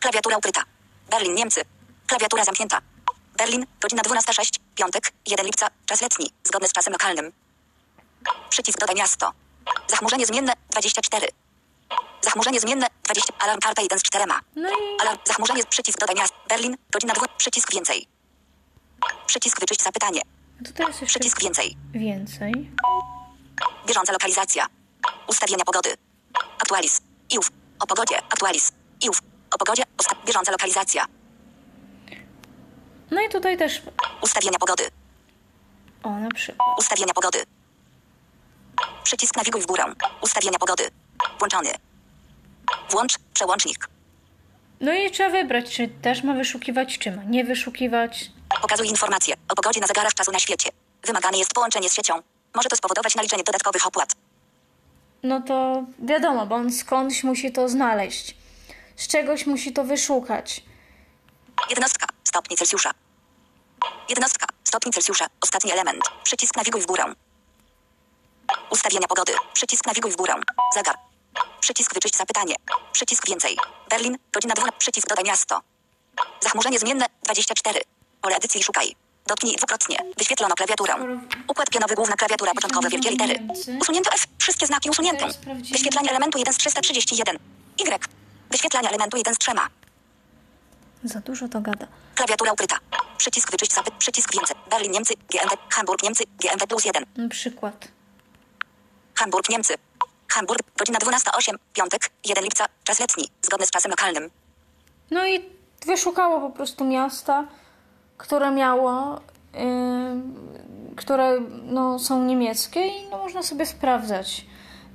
Klawiatura 0.00 0.36
ukryta. 0.36 0.62
Berlin 1.10 1.34
Niemcy. 1.34 1.60
Klawiatura 2.06 2.44
zamknięta. 2.44 2.78
Berlin. 3.38 3.66
Godzina 3.80 4.02
12.06. 4.02 4.60
Piątek. 4.74 5.12
1 5.26 5.46
lipca. 5.46 5.68
Czas 5.86 6.00
letni. 6.00 6.30
Zgodny 6.44 6.68
z 6.68 6.72
czasem 6.72 6.92
lokalnym. 6.92 7.32
Przycisk 8.50 8.78
dodaj 8.78 8.96
miasto. 8.96 9.32
Zachmurzenie 9.88 10.26
zmienne 10.26 10.52
24. 10.70 11.28
Zachmurzenie 12.22 12.60
zmienne 12.60 12.86
20. 13.04 13.32
Alarm 13.38 13.60
karta 13.60 13.82
1 13.82 13.98
z 13.98 14.02
4. 14.02 14.24
No 14.56 14.68
i 14.68 14.72
Alarm. 15.00 15.18
Zachmurzenie. 15.24 15.64
Przycisk 15.64 15.98
dodaj 15.98 16.16
miasto. 16.16 16.36
Berlin. 16.48 16.76
Godzina 16.90 17.14
2. 17.14 17.26
Przycisk 17.36 17.72
więcej. 17.72 18.19
Przycisk 19.26 19.60
wyczyść 19.60 19.82
zapytanie. 19.82 20.20
to 20.64 20.72
teraz 20.72 21.00
jeszcze 21.00 21.18
Przycisk 21.20 21.42
więcej. 21.42 21.76
więcej. 21.92 22.70
Bieżąca 23.86 24.12
lokalizacja. 24.12 24.66
Ustawienia 25.26 25.64
pogody. 25.64 25.94
Aktualiz. 26.58 27.00
IUF. 27.32 27.50
O 27.80 27.86
pogodzie. 27.86 28.18
Aktualiz. 28.18 28.72
IUF. 29.04 29.18
O 29.54 29.58
pogodzie. 29.58 29.82
Usta- 30.00 30.16
bieżąca 30.26 30.52
lokalizacja. 30.52 31.06
No 33.10 33.20
i 33.22 33.28
tutaj 33.28 33.56
też, 33.58 33.82
Ustawienia 34.22 34.58
pogody. 34.58 34.84
o 36.02 36.10
na 36.10 36.28
przykład. 36.28 36.68
Ustawienia 36.78 37.14
pogody. 37.14 37.38
Przycisk 39.04 39.36
nawiguj 39.36 39.60
w 39.62 39.66
górę. 39.66 39.84
Ustawienia 40.20 40.58
pogody. 40.58 40.90
Włączony. 41.38 41.70
Włącz 42.90 43.18
przełącznik. 43.34 43.88
No 44.80 44.92
i 44.92 45.10
trzeba 45.10 45.30
wybrać, 45.30 45.74
czy 45.76 45.88
też 45.88 46.22
ma 46.22 46.34
wyszukiwać, 46.34 46.98
czy 46.98 47.10
ma 47.16 47.24
nie 47.24 47.44
wyszukiwać. 47.44 48.30
Pokazuj 48.62 48.88
informacje 48.88 49.34
o 49.48 49.54
pogodzie 49.54 49.80
na 49.80 49.86
zegarach 49.86 50.14
czasu 50.14 50.32
na 50.32 50.38
świecie. 50.38 50.70
Wymagane 51.04 51.38
jest 51.38 51.54
połączenie 51.54 51.90
z 51.90 51.94
siecią. 51.94 52.22
Może 52.54 52.68
to 52.68 52.76
spowodować 52.76 53.14
naliczenie 53.14 53.42
dodatkowych 53.44 53.86
opłat. 53.86 54.12
No 55.22 55.40
to 55.40 55.84
wiadomo, 55.98 56.46
bo 56.46 56.54
on 56.54 56.72
skądś 56.72 57.24
musi 57.24 57.52
to 57.52 57.68
znaleźć. 57.68 58.36
Z 58.96 59.08
czegoś 59.08 59.46
musi 59.46 59.72
to 59.72 59.84
wyszukać. 59.84 60.62
Jednostka. 61.70 62.06
Stopni 62.24 62.56
Celsjusza. 62.56 62.90
Jednostka. 64.08 64.46
Stopni 64.64 64.92
Celsjusza. 64.92 65.26
Ostatni 65.40 65.72
element. 65.72 66.02
Przycisk 66.24 66.56
nawiguj 66.56 66.80
w 66.80 66.86
górę. 66.86 67.04
Ustawienia 68.70 69.06
pogody. 69.08 69.32
Przycisk 69.52 69.86
nawiguj 69.86 70.10
w 70.10 70.16
górę. 70.16 70.34
Zegar. 70.74 70.96
Przycisk 71.60 71.94
wyczyść 71.94 72.16
zapytanie. 72.16 72.54
Przycisk 72.92 73.26
więcej. 73.28 73.56
Berlin. 73.90 74.18
Godzina 74.32 74.54
12. 74.54 74.78
Przycisk 74.78 75.08
dodaj 75.08 75.24
miasto. 75.24 75.60
Zachmurzenie 76.40 76.78
zmienne 76.78 77.06
24. 77.22 77.80
Pole 78.20 78.36
edycji 78.36 78.62
szukaj. 78.62 78.94
Dotknij 79.26 79.56
dwukrotnie. 79.56 79.96
Wyświetlono 80.18 80.54
klawiaturę. 80.54 80.94
Układ 81.48 81.70
pionowy 81.70 81.94
główna 81.94 82.16
klawiatura 82.16 82.52
początkowe 82.54 82.88
wielkie 82.88 83.10
litery. 83.10 83.34
Usunięto 83.80 84.10
F. 84.12 84.26
Wszystkie 84.38 84.66
znaki 84.66 84.90
usunięte. 84.90 85.26
Wyświetlanie 85.72 86.10
elementu 86.10 86.38
1 86.38 86.54
z 86.54 86.56
331. 86.56 87.36
Y. 87.36 87.98
Wyświetlanie 88.50 88.88
elementu 88.88 89.16
1 89.16 89.34
z 89.34 89.38
3. 89.38 89.52
Za 91.04 91.20
dużo 91.20 91.48
to 91.48 91.60
gada. 91.60 91.86
Klawiatura 92.14 92.52
ukryta. 92.52 92.76
Przycisk 93.18 93.50
wyczyść 93.50 93.72
zapyt. 93.72 93.94
Przycisk 93.94 94.34
więcej. 94.34 94.56
Berlin 94.70 94.92
Niemcy. 94.92 95.14
GMW. 95.14 95.56
Hamburg 95.70 96.02
Niemcy. 96.02 96.24
GMW 96.40 96.66
plus 96.66 96.84
1. 96.84 97.04
Na 97.16 97.28
przykład. 97.28 97.88
Hamburg 99.14 99.48
Niemcy. 99.48 99.74
Hamburg. 100.28 100.62
Godzina 100.78 100.98
12.08. 100.98 101.54
Piątek. 101.72 102.10
1 102.24 102.44
lipca. 102.44 102.66
Czas 102.84 103.00
letni. 103.00 103.28
Zgodny 103.42 103.66
z 103.66 103.70
czasem 103.70 103.90
lokalnym. 103.90 104.30
No 105.10 105.26
i 105.26 105.44
wyszukało 105.86 106.40
po 106.40 106.56
prostu 106.56 106.84
miasta, 106.84 107.44
które 108.20 108.50
miało, 108.50 109.20
które 110.96 111.40
no, 111.64 111.98
są 111.98 112.24
niemieckie 112.24 112.86
i 112.86 113.08
no, 113.10 113.18
można 113.18 113.42
sobie 113.42 113.66
sprawdzać. 113.66 114.46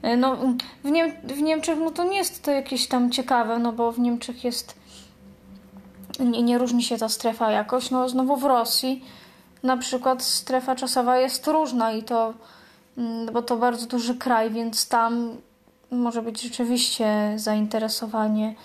Yy, 0.03 0.17
no, 0.17 0.36
w, 0.84 0.91
Niem- 0.91 1.12
w 1.24 1.41
Niemczech 1.41 1.79
no, 1.79 1.91
to 1.91 2.03
nie 2.03 2.17
jest 2.17 2.44
to 2.44 2.51
jakieś 2.51 2.88
tam 2.88 3.12
ciekawe, 3.12 3.60
no 3.60 3.72
bo 3.72 3.91
w 3.91 4.00
Niemczech 4.00 4.44
jest, 4.44 4.75
nie, 6.20 6.44
nie 6.44 6.58
różni 6.58 6.84
się 6.84 6.98
ta 6.98 7.10
strefa 7.10 7.51
jakoś. 7.51 7.91
No 7.91 8.10
znowu 8.10 8.38
w 8.38 8.44
Rosji 8.44 9.05
na 9.63 9.77
przykład 9.77 10.24
strefa 10.24 10.75
czasowa 10.75 11.17
jest 11.17 11.48
różna 11.48 11.91
i 11.91 12.03
to, 12.03 12.34
mm, 12.98 13.34
bo 13.34 13.41
to 13.41 13.58
bardzo 13.58 13.88
duży 13.88 14.15
kraj, 14.15 14.51
więc 14.51 14.88
tam 14.88 15.38
może 15.91 16.22
być 16.22 16.41
rzeczywiście 16.41 17.34
zainteresowanie. 17.36 18.55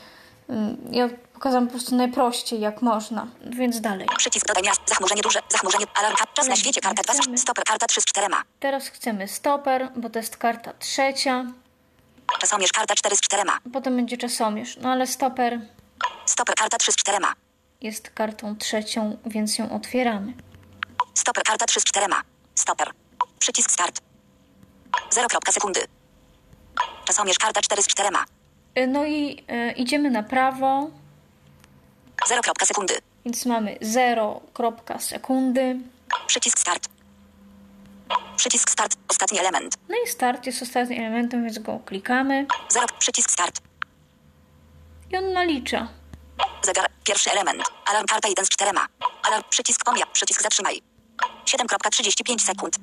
Mm, 0.48 0.76
Ja 0.90 1.08
pokazałam 1.40 1.66
po 1.66 1.70
prostu 1.70 1.96
najprościej, 1.96 2.60
jak 2.60 2.82
można. 2.82 3.26
Więc 3.44 3.80
dalej. 3.80 4.06
Przycisk 4.18 4.46
dodaj 4.46 4.62
miast. 4.62 4.80
Zachmurzenie 4.86 5.22
duże. 5.22 5.40
Zachmurzenie. 5.48 5.84
Alarm. 5.94 6.16
Czas 6.34 6.46
na 6.46 6.52
Ale 6.52 6.56
świecie. 6.56 6.80
Karta 6.80 7.02
2 7.02 7.14
chcemy. 7.14 7.38
z 7.38 7.40
Stoper. 7.40 7.64
Karta 7.64 7.86
3 7.86 8.00
z 8.00 8.04
4. 8.04 8.26
Teraz 8.60 8.88
chcemy 8.88 9.28
stoper, 9.28 9.88
bo 9.96 10.10
to 10.10 10.18
jest 10.18 10.36
karta 10.36 10.72
trzecia. 10.72 11.44
Czasomierz. 12.40 12.72
Karta 12.72 12.94
4 12.94 13.16
z 13.16 13.20
4. 13.20 13.42
Potem 13.72 13.96
będzie 13.96 14.16
czasomierz. 14.16 14.76
No 14.76 14.88
ale 14.92 15.06
stoper 15.06 15.60
Stoper. 16.26 16.54
Karta 16.54 16.78
3 16.78 16.92
z 16.92 16.96
4. 16.96 17.18
jest 17.80 18.10
kartą 18.10 18.56
trzecią, 18.56 19.16
więc 19.26 19.58
ją 19.58 19.70
otwieramy. 19.72 20.32
Stoper. 21.14 21.44
Karta 21.44 21.66
3 21.66 21.80
z 21.80 21.84
4. 21.84 22.06
Stoper. 22.54 22.90
Przycisk 23.38 23.70
start. 23.70 24.00
0. 25.10 25.28
sekundy. 25.50 25.80
Czasomierz. 27.04 27.38
Karta 27.38 27.60
4 27.60 27.82
z 27.82 27.86
4. 27.86 28.08
Y, 28.78 28.86
No 28.86 29.06
i 29.06 29.44
y, 29.50 29.72
idziemy 29.72 30.10
na 30.10 30.22
prawo, 30.22 30.90
0. 32.30 32.42
sekundy. 32.64 32.94
więc 33.24 33.46
mamy 33.46 33.78
0 33.80 34.40
kropka 34.52 34.98
sekundy. 34.98 35.76
Przycisk 36.26 36.58
start. 36.58 36.88
Przycisk 38.36 38.70
start. 38.70 38.96
Ostatni 39.08 39.38
element. 39.38 39.76
No 39.88 39.96
i 40.04 40.08
start 40.08 40.46
jest 40.46 40.62
ostatnim 40.62 41.00
elementem, 41.00 41.44
więc 41.44 41.58
go 41.58 41.80
klikamy 41.86 42.46
0. 42.68 42.86
Przycisk 42.98 43.30
start. 43.30 43.60
i 45.12 45.16
on 45.16 45.32
nalicza. 45.32 45.88
Zegar. 46.62 46.86
Pierwszy 47.04 47.30
element. 47.30 47.62
Alarm 47.86 48.06
karta 48.06 48.28
1 48.28 48.44
z 48.44 48.48
4. 48.48 48.70
Alarm. 49.22 49.44
Przycisk 49.50 49.84
pomiar. 49.84 50.08
Przycisk 50.12 50.42
zatrzymaj. 50.42 50.82
7.35 51.44 52.38
sekund. 52.38 52.76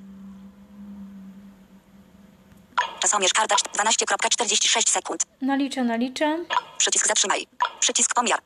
Czasomierz 3.00 3.34
karta 3.34 3.56
12.46 3.56 4.90
sekund. 4.90 5.24
Nalicza, 5.42 5.84
nalicza. 5.84 6.38
Przycisk 6.78 7.08
zatrzymaj. 7.08 7.48
Przycisk 7.80 8.14
pomiar. 8.16 8.40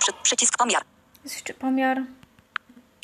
Przy, 0.00 0.12
przycisk 0.22 0.58
pomiar. 0.58 0.82
Jest 1.24 1.36
jeszcze 1.36 1.54
pomiar. 1.54 2.02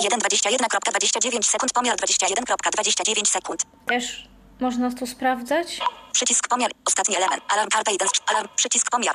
1,21,29 0.02 1.42
sekund. 1.42 1.73
Pomiar 1.73 1.97
21,29 1.97 3.26
sekund. 3.26 3.62
Też 3.87 4.28
można 4.61 4.90
tu 4.90 5.06
sprawdzać. 5.06 5.80
Przycisk 6.12 6.49
pomiar. 6.49 6.71
Ostatni 6.87 7.16
element. 7.16 7.42
Alarm 7.49 7.68
karta 7.71 7.92
1. 7.92 8.09
Alarm. 8.26 8.49
Przycisk 8.56 8.90
pomiar. 8.90 9.14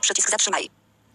Przycisk 0.00 0.30
zatrzymaj. 0.30 0.68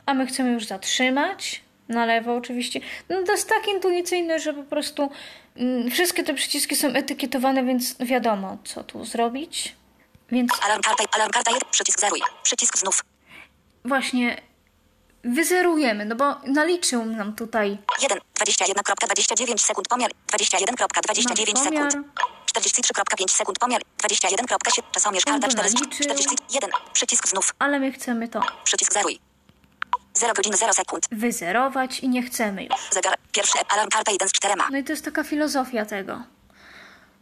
A 0.06 0.14
my 0.14 0.28
chcemy 0.28 0.52
już 0.52 0.66
zatrzymać. 0.66 1.62
Na 1.90 2.06
lewo 2.06 2.36
oczywiście. 2.36 2.80
No 3.10 3.24
to 3.24 3.32
jest 3.32 3.50
tak 3.50 3.68
intuicyjne, 3.68 4.40
że 4.40 4.54
po 4.54 4.64
prostu 4.64 5.10
mm, 5.56 5.92
wszystkie 5.92 6.24
te 6.24 6.34
przyciski 6.34 6.76
są 6.76 6.88
etykietowane, 6.88 7.64
więc 7.64 7.96
wiadomo, 8.00 8.58
co 8.64 8.84
tu 8.84 9.06
zrobić. 9.06 9.76
Więc 10.32 10.52
Alarm 10.62 10.82
karta. 10.82 11.04
Alarm 11.12 11.32
karta 11.32 11.52
1. 11.52 11.70
Przycisk 11.72 12.00
zeruj. 12.00 12.22
Przycisk 12.44 12.78
znów. 12.78 13.04
właśnie 13.86 14.42
wyzerujemy, 15.24 16.06
no 16.06 16.16
bo 16.16 16.36
naliczył 16.46 17.06
nam 17.06 17.36
tutaj 17.36 17.78
1. 18.02 18.18
21,29 18.40 19.58
sekund. 19.58 19.88
Pomiar. 19.88 20.12
21,29 20.32 21.54
Nasz 21.54 21.64
sekund. 21.64 21.92
pomiar. 21.92 22.04
43,5 22.56 23.30
sekund. 23.32 23.60
Pomiar. 23.60 23.82
21,7. 24.04 24.84
Czasomierz 24.92 25.26
karta 25.26 25.48
to 25.48 25.54
40. 25.54 25.78
naliczył. 25.82 26.06
41. 26.06 26.70
Przycisk 26.94 27.28
znów. 27.28 27.54
ale 27.60 27.80
my 27.80 27.92
chcemy 27.92 28.28
to 28.28 28.42
Przycisk 28.64 28.94
zeruj. 28.94 29.20
0 30.14 30.34
godziny 30.34 30.58
0 30.58 30.74
sekund. 30.74 31.06
wyzerować 31.12 32.00
i 32.00 32.10
nie 32.10 32.24
chcemy 32.24 32.64
już. 32.64 32.76
Zegar. 32.92 33.18
Pierwszy. 33.32 33.58
Alarm 33.70 33.90
karta 33.90 34.12
1 34.12 34.30
z 34.30 34.32
4. 34.32 34.54
No 34.72 34.78
i 34.78 34.84
to 34.84 34.92
jest 34.94 35.06
taka 35.06 35.24
filozofia 35.24 35.86
tego. 35.86 36.24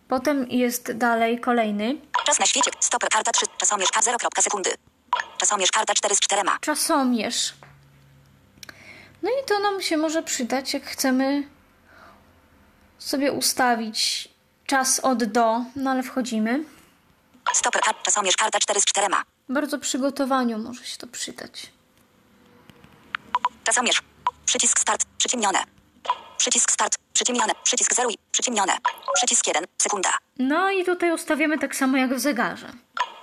Potem 0.07 0.47
jest 0.49 0.91
dalej 0.91 1.39
kolejny 1.39 1.95
Czas 2.25 2.39
na 2.39 2.45
świecie. 2.45 2.71
Stop. 2.79 3.09
Karta 3.09 3.31
3. 3.31 3.45
Czasomierz 3.57 3.91
K 3.91 4.01
0. 4.01 4.17
sekundy. 4.41 4.73
Czasomierz 5.37 5.71
karta 5.71 5.93
4 5.93 6.15
z 6.15 6.19
4. 6.19 6.41
czasomierz. 6.61 7.53
No 9.25 9.31
i 9.31 9.45
to 9.45 9.59
nam 9.59 9.81
się 9.81 9.97
może 9.97 10.23
przydać, 10.23 10.73
jak 10.73 10.83
chcemy 10.83 11.43
sobie 12.99 13.31
ustawić 13.31 14.29
czas 14.65 14.99
od 14.99 15.23
do, 15.23 15.61
no 15.75 15.91
ale 15.91 16.03
wchodzimy. 16.03 16.63
Stop. 17.53 17.73
Karta. 17.73 17.93
Czasomierz 18.03 18.37
karta 18.37 18.59
4 18.59 18.81
z 18.81 18.85
4. 18.85 19.07
Bardzo 19.49 19.79
przygotowaniu 19.79 20.57
może 20.57 20.85
się 20.85 20.97
to 20.97 21.07
przydać. 21.07 21.71
Czasomierz. 23.63 24.01
Przycisk 24.45 24.79
start. 24.79 25.05
Przyciemnione. 25.17 25.59
Przycisk 26.37 26.71
start. 26.71 26.97
Przyciemnione. 27.13 27.53
Przycisk 27.63 27.95
zeruj. 27.95 28.17
Przyciemnione. 28.31 28.77
Przycisk 29.13 29.47
1. 29.47 29.63
Sekunda. 29.77 30.09
No 30.39 30.71
i 30.71 30.85
tutaj 30.85 31.11
ustawiamy 31.11 31.59
tak 31.59 31.75
samo 31.75 31.97
jak 31.97 32.13
w 32.15 32.19
zegarze. 32.19 32.73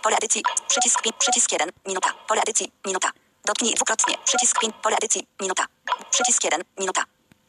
Pole 0.02 0.16
edycji. 0.16 0.42
Przycisk. 0.68 1.02
Przycisk 1.18 1.52
1. 1.52 1.68
Minuta. 1.86 2.08
Pole 2.28 2.42
edycji. 2.42 2.72
Minuta. 2.86 3.12
Dotknij 3.44 3.74
dwukrotnie. 3.74 4.14
Przycisk 4.24 4.60
pin. 4.60 4.72
Pole 4.82 4.96
edycji. 4.96 5.26
Minuta. 5.40 5.66
Przycisk 6.10 6.44
1. 6.44 6.62
Minuta. 6.78 7.04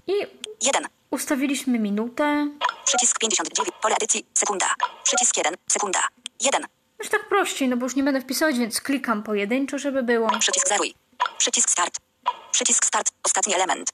I 0.08 0.14
1. 0.62 0.88
ustawiliśmy 1.12 1.80
minutę. 1.80 2.48
Przycisk 2.86 3.20
59. 3.20 3.70
Pole 3.82 3.96
edycji. 3.96 4.26
Sekunda. 4.34 4.66
Przycisk 5.04 5.38
1. 5.38 5.56
Sekunda. 5.68 6.00
1. 6.42 6.68
Już 7.00 7.10
tak 7.10 7.30
prościej, 7.30 7.70
no 7.70 7.78
bo 7.78 7.86
już 7.86 7.96
nie 7.96 8.04
będę 8.04 8.22
wpisywać, 8.22 8.58
więc 8.58 8.82
klikam 8.82 9.24
pojedynczo, 9.24 9.78
żeby 9.78 10.04
było. 10.04 10.30
Przycisk 10.40 10.68
zeruj. 10.68 10.96
Przycisk 11.38 11.70
start. 11.70 12.00
Przycisk 12.52 12.86
start. 12.86 13.12
Ostatni 13.24 13.56
element. 13.56 13.90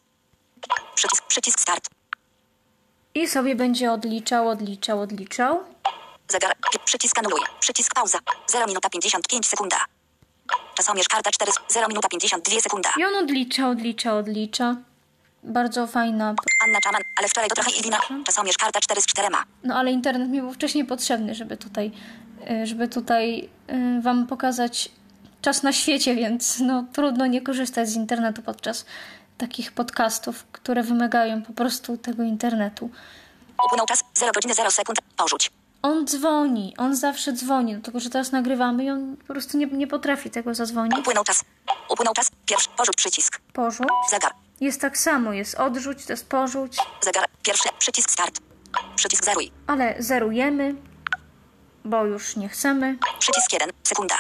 Przycisk. 0.96 1.24
Przycisk 1.28 1.60
start. 1.60 1.90
I 3.16 3.28
sobie 3.28 3.56
będzie 3.56 3.92
odliczał, 3.92 4.48
odliczał, 4.50 5.02
odliczał. 5.02 5.64
Zegar. 6.28 6.56
Przycisk 6.86 7.20
anuluj. 7.20 7.40
Przycisk 7.60 7.94
pauza. 7.94 8.20
0 8.48 8.68
minuta 8.68 8.90
55 8.90 9.48
sekunda. 9.48 9.78
Czasomierz 10.76 11.08
karta 11.08 11.32
4. 11.32 11.52
0 11.70 11.88
minuta 11.88 12.08
52 12.08 12.62
sekunda. 12.62 12.90
I 12.98 13.06
on 13.06 13.16
odlicza, 13.16 13.70
odlicza, 13.70 14.14
odlicza. 14.14 14.76
Bardzo 15.44 15.88
fajna. 15.88 16.36
Anna 16.66 16.80
Czaman, 16.84 17.02
ale 17.18 17.28
wczoraj 17.28 17.50
to 17.50 17.56
trochę 17.56 17.72
Ilwina. 17.72 17.98
Czasomierz 18.26 18.58
karta 18.58 18.80
4 18.80 19.02
z 19.02 19.06
4. 19.06 19.28
No 19.64 19.76
ale 19.76 19.92
internet 19.92 20.30
mi 20.30 20.42
był 20.42 20.54
wcześniej 20.54 20.86
potrzebny, 20.86 21.36
żeby 21.36 21.58
tutaj, 21.58 21.92
y, 22.52 22.68
żeby 22.68 22.88
tutaj 22.88 23.50
y, 23.98 24.02
wam 24.02 24.28
pokazać 24.28 24.90
czas 25.42 25.64
na 25.64 25.74
świecie, 25.74 26.16
więc 26.16 26.60
no 26.60 26.86
trudno 26.94 27.26
nie 27.26 27.42
korzystać 27.42 27.90
z 27.90 27.96
internetu 27.96 28.42
podczas 28.42 28.86
takich 29.38 29.72
podcastów, 29.72 30.46
które 30.52 30.84
wymagają 30.84 31.42
po 31.42 31.54
prostu 31.54 31.98
tego 31.98 32.24
internetu. 32.24 32.90
Upłynął 33.66 33.86
czas. 33.86 34.04
0 34.16 34.32
godziny 34.32 34.54
0 34.54 34.72
sekund. 34.72 35.00
Porzuć. 35.18 35.52
On 35.82 36.08
dzwoni, 36.08 36.74
on 36.78 36.96
zawsze 36.96 37.34
dzwoni, 37.34 37.74
no 37.74 37.82
tylko 37.82 38.00
że 38.00 38.10
teraz 38.10 38.32
nagrywamy 38.32 38.84
i 38.84 38.90
on 38.90 39.18
po 39.18 39.34
prostu 39.34 39.58
nie, 39.58 39.66
nie 39.66 39.88
potrafi 39.88 40.30
tego 40.30 40.56
zadzwonić. 40.56 41.00
Upłynął 41.00 41.24
czas. 41.24 41.44
Upłynął 41.90 42.14
czas. 42.14 42.32
Pierwszy. 42.46 42.70
Porzuć 42.78 42.96
przycisk. 42.96 43.40
Porzuć. 43.54 43.88
Zegar. 44.12 44.32
Jest 44.62 44.82
tak 44.82 44.98
samo, 44.98 45.34
jest 45.34 45.56
odrzuć, 45.56 46.06
to 46.06 46.14
jest 46.14 46.30
porzuć, 46.30 46.78
Zegar. 47.02 47.26
Pierwszy. 47.44 47.70
Przycisk 47.80 48.12
start. 48.12 48.40
Przycisk 48.96 49.26
zeruj. 49.26 49.52
ale 49.68 49.96
zerujemy, 50.00 50.76
bo 51.86 52.06
już 52.06 52.36
nie 52.36 52.50
chcemy. 52.50 52.98
Przycisk 53.20 53.54
1. 53.54 53.70
Sekunda. 53.84 54.16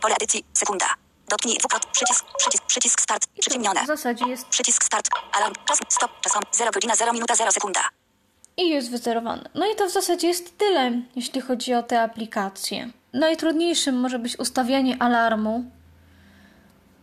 Pole 0.00 0.14
edycji. 0.14 0.44
Sekunda. 0.54 0.86
Dotknij 1.28 1.58
dwukrotnie. 1.58 1.90
Przycisk. 1.92 2.24
Przycisk. 2.38 2.64
Przycisk 2.64 3.00
start. 3.00 3.26
Przyciemnione. 3.40 3.84
w 3.84 3.86
zasadzie 3.86 4.28
jest 4.28 4.46
Przycisk 4.48 4.84
start. 4.84 5.08
Alarm. 5.32 5.54
Czas. 5.68 5.78
Stop. 5.88 6.20
Czasom. 6.20 6.42
0 6.52 6.70
godzina 6.70 6.96
0 6.96 7.12
minuta 7.12 7.34
0 7.34 7.52
sekunda. 7.52 7.80
I 8.56 8.68
jest 8.68 8.90
wyzerowane. 8.90 9.48
No 9.54 9.66
i 9.66 9.76
to 9.76 9.88
w 9.88 9.92
zasadzie 9.92 10.28
jest 10.28 10.58
tyle, 10.58 10.92
jeśli 11.16 11.40
chodzi 11.40 11.74
o 11.74 11.82
te 11.82 12.00
aplikacje. 12.00 12.88
Najtrudniejszym 13.12 14.00
może 14.00 14.18
być 14.18 14.38
ustawianie 14.38 15.02
alarmu, 15.02 15.64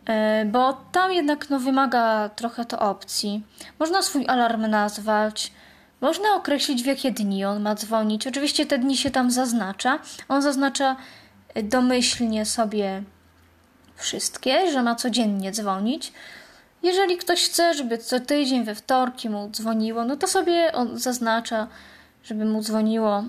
e, 0.06 0.44
bo 0.44 0.72
tam 0.92 1.12
jednak 1.12 1.50
no, 1.50 1.58
wymaga 1.58 2.28
trochę 2.28 2.64
to 2.64 2.78
opcji. 2.78 3.42
Można 3.78 4.02
swój 4.02 4.28
alarm 4.28 4.66
nazwać, 4.66 5.52
można 6.00 6.34
określić 6.34 6.82
w 6.82 6.86
jakie 6.86 7.10
dni 7.10 7.44
on 7.44 7.62
ma 7.62 7.74
dzwonić. 7.74 8.26
Oczywiście 8.26 8.66
te 8.66 8.78
dni 8.78 8.96
się 8.96 9.10
tam 9.10 9.30
zaznacza. 9.30 9.98
On 10.28 10.42
zaznacza 10.42 10.96
e, 11.54 11.62
domyślnie 11.62 12.46
sobie 12.46 13.02
wszystkie, 13.96 14.70
że 14.72 14.82
ma 14.82 14.94
codziennie 14.94 15.52
dzwonić. 15.52 16.12
Jeżeli 16.82 17.16
ktoś 17.16 17.44
chce, 17.44 17.74
żeby 17.74 17.98
co 17.98 18.20
tydzień 18.20 18.64
we 18.64 18.74
wtorki 18.74 19.30
mu 19.30 19.50
dzwoniło, 19.50 20.04
no 20.04 20.16
to 20.16 20.26
sobie 20.26 20.72
on 20.72 20.98
zaznacza, 20.98 21.68
żeby 22.24 22.44
mu 22.44 22.62
dzwoniło 22.62 23.24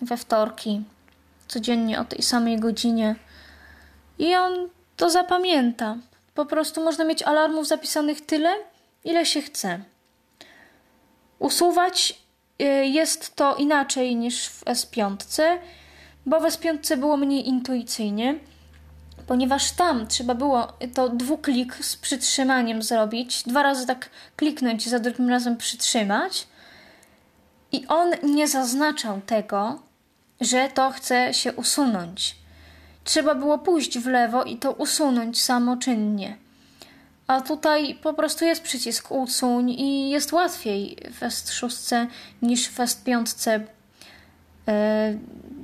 we 0.00 0.16
wtorki 0.16 0.82
codziennie 1.48 2.00
o 2.00 2.04
tej 2.04 2.22
samej 2.22 2.58
godzinie. 2.58 3.16
I 4.18 4.34
on 4.34 4.68
to 4.96 5.10
zapamięta. 5.10 5.96
Po 6.34 6.46
prostu 6.46 6.84
można 6.84 7.04
mieć 7.04 7.22
alarmów 7.22 7.66
zapisanych 7.66 8.20
tyle, 8.20 8.54
ile 9.04 9.26
się 9.26 9.42
chce. 9.42 9.80
Usuwać 11.38 12.20
y, 12.62 12.64
jest 12.86 13.36
to 13.36 13.56
inaczej 13.56 14.16
niż 14.16 14.48
w 14.48 14.64
S5, 14.64 15.16
bo 16.26 16.40
w 16.40 16.44
S5 16.44 16.96
było 16.96 17.16
mniej 17.16 17.48
intuicyjnie 17.48 18.38
ponieważ 19.26 19.70
tam 19.72 20.06
trzeba 20.06 20.34
było 20.34 20.72
to 20.94 21.08
dwuklik 21.08 21.74
z 21.84 21.96
przytrzymaniem 21.96 22.82
zrobić, 22.82 23.42
dwa 23.42 23.62
razy 23.62 23.86
tak 23.86 24.10
kliknąć 24.36 24.86
i 24.86 24.90
za 24.90 24.98
drugim 24.98 25.28
razem 25.28 25.56
przytrzymać. 25.56 26.46
I 27.72 27.86
on 27.86 28.10
nie 28.22 28.48
zaznaczał 28.48 29.20
tego, 29.26 29.82
że 30.40 30.68
to 30.68 30.90
chce 30.90 31.34
się 31.34 31.52
usunąć. 31.52 32.36
Trzeba 33.04 33.34
było 33.34 33.58
pójść 33.58 33.98
w 33.98 34.06
lewo 34.06 34.44
i 34.44 34.56
to 34.56 34.72
usunąć 34.72 35.42
samoczynnie. 35.42 36.36
A 37.26 37.40
tutaj 37.40 37.98
po 38.02 38.14
prostu 38.14 38.44
jest 38.44 38.62
przycisk 38.62 39.10
usuń 39.10 39.70
i 39.70 40.10
jest 40.10 40.32
łatwiej 40.32 40.96
w 41.12 41.20
S6 41.20 42.06
niż 42.42 42.68
w 42.68 42.76
S5. 42.76 43.60
E, 44.68 45.14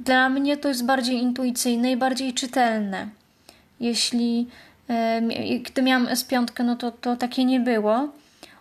Dla 0.04 0.28
mnie 0.28 0.56
to 0.56 0.68
jest 0.68 0.84
bardziej 0.84 1.22
intuicyjne 1.22 1.92
i 1.92 1.96
bardziej 1.96 2.34
czytelne 2.34 3.08
jeśli 3.82 4.48
gdy 5.62 5.82
miałam 5.82 6.06
S5, 6.06 6.64
no 6.64 6.76
to, 6.76 6.90
to 6.90 7.16
takie 7.16 7.44
nie 7.44 7.60
było. 7.60 8.08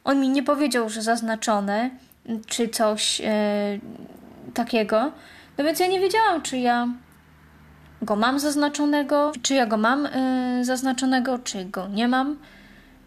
On 0.04 0.20
mi 0.20 0.30
nie 0.30 0.44
powiedział, 0.44 0.90
że 0.90 1.02
zaznaczone, 1.02 1.90
czy 2.48 2.70
coś 2.70 3.22
e, 3.22 3.80
takiego. 4.54 5.12
No 5.58 5.64
więc 5.64 5.80
ja 5.80 5.88
nie 5.88 6.00
wiedziałam, 6.00 6.42
czy 6.42 6.58
ja 6.58 6.88
go 8.02 8.16
mam 8.16 8.40
zaznaczonego, 8.40 9.32
czy 9.42 9.54
ja 9.54 9.66
go 9.66 9.78
mam 9.78 10.06
e, 10.06 10.66
zaznaczonego, 10.66 11.40
czy 11.40 11.66
go 11.66 11.88
nie 11.88 12.08
mam. 12.08 12.38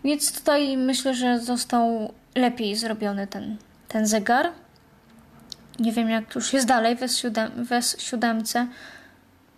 Więc 0.05 0.39
tutaj 0.39 0.77
myślę, 0.77 1.15
że 1.15 1.41
został 1.41 2.13
lepiej 2.35 2.77
zrobiony 2.77 3.27
ten, 3.27 3.57
ten 3.89 4.07
zegar. 4.07 4.49
Nie 5.79 5.93
wiem, 5.93 6.11
jak 6.11 6.35
już 6.35 6.53
jest 6.53 6.67
dalej 6.67 6.97
w 6.97 7.01
S7, 7.01 7.51
w 7.65 7.69
S7. 7.69 8.67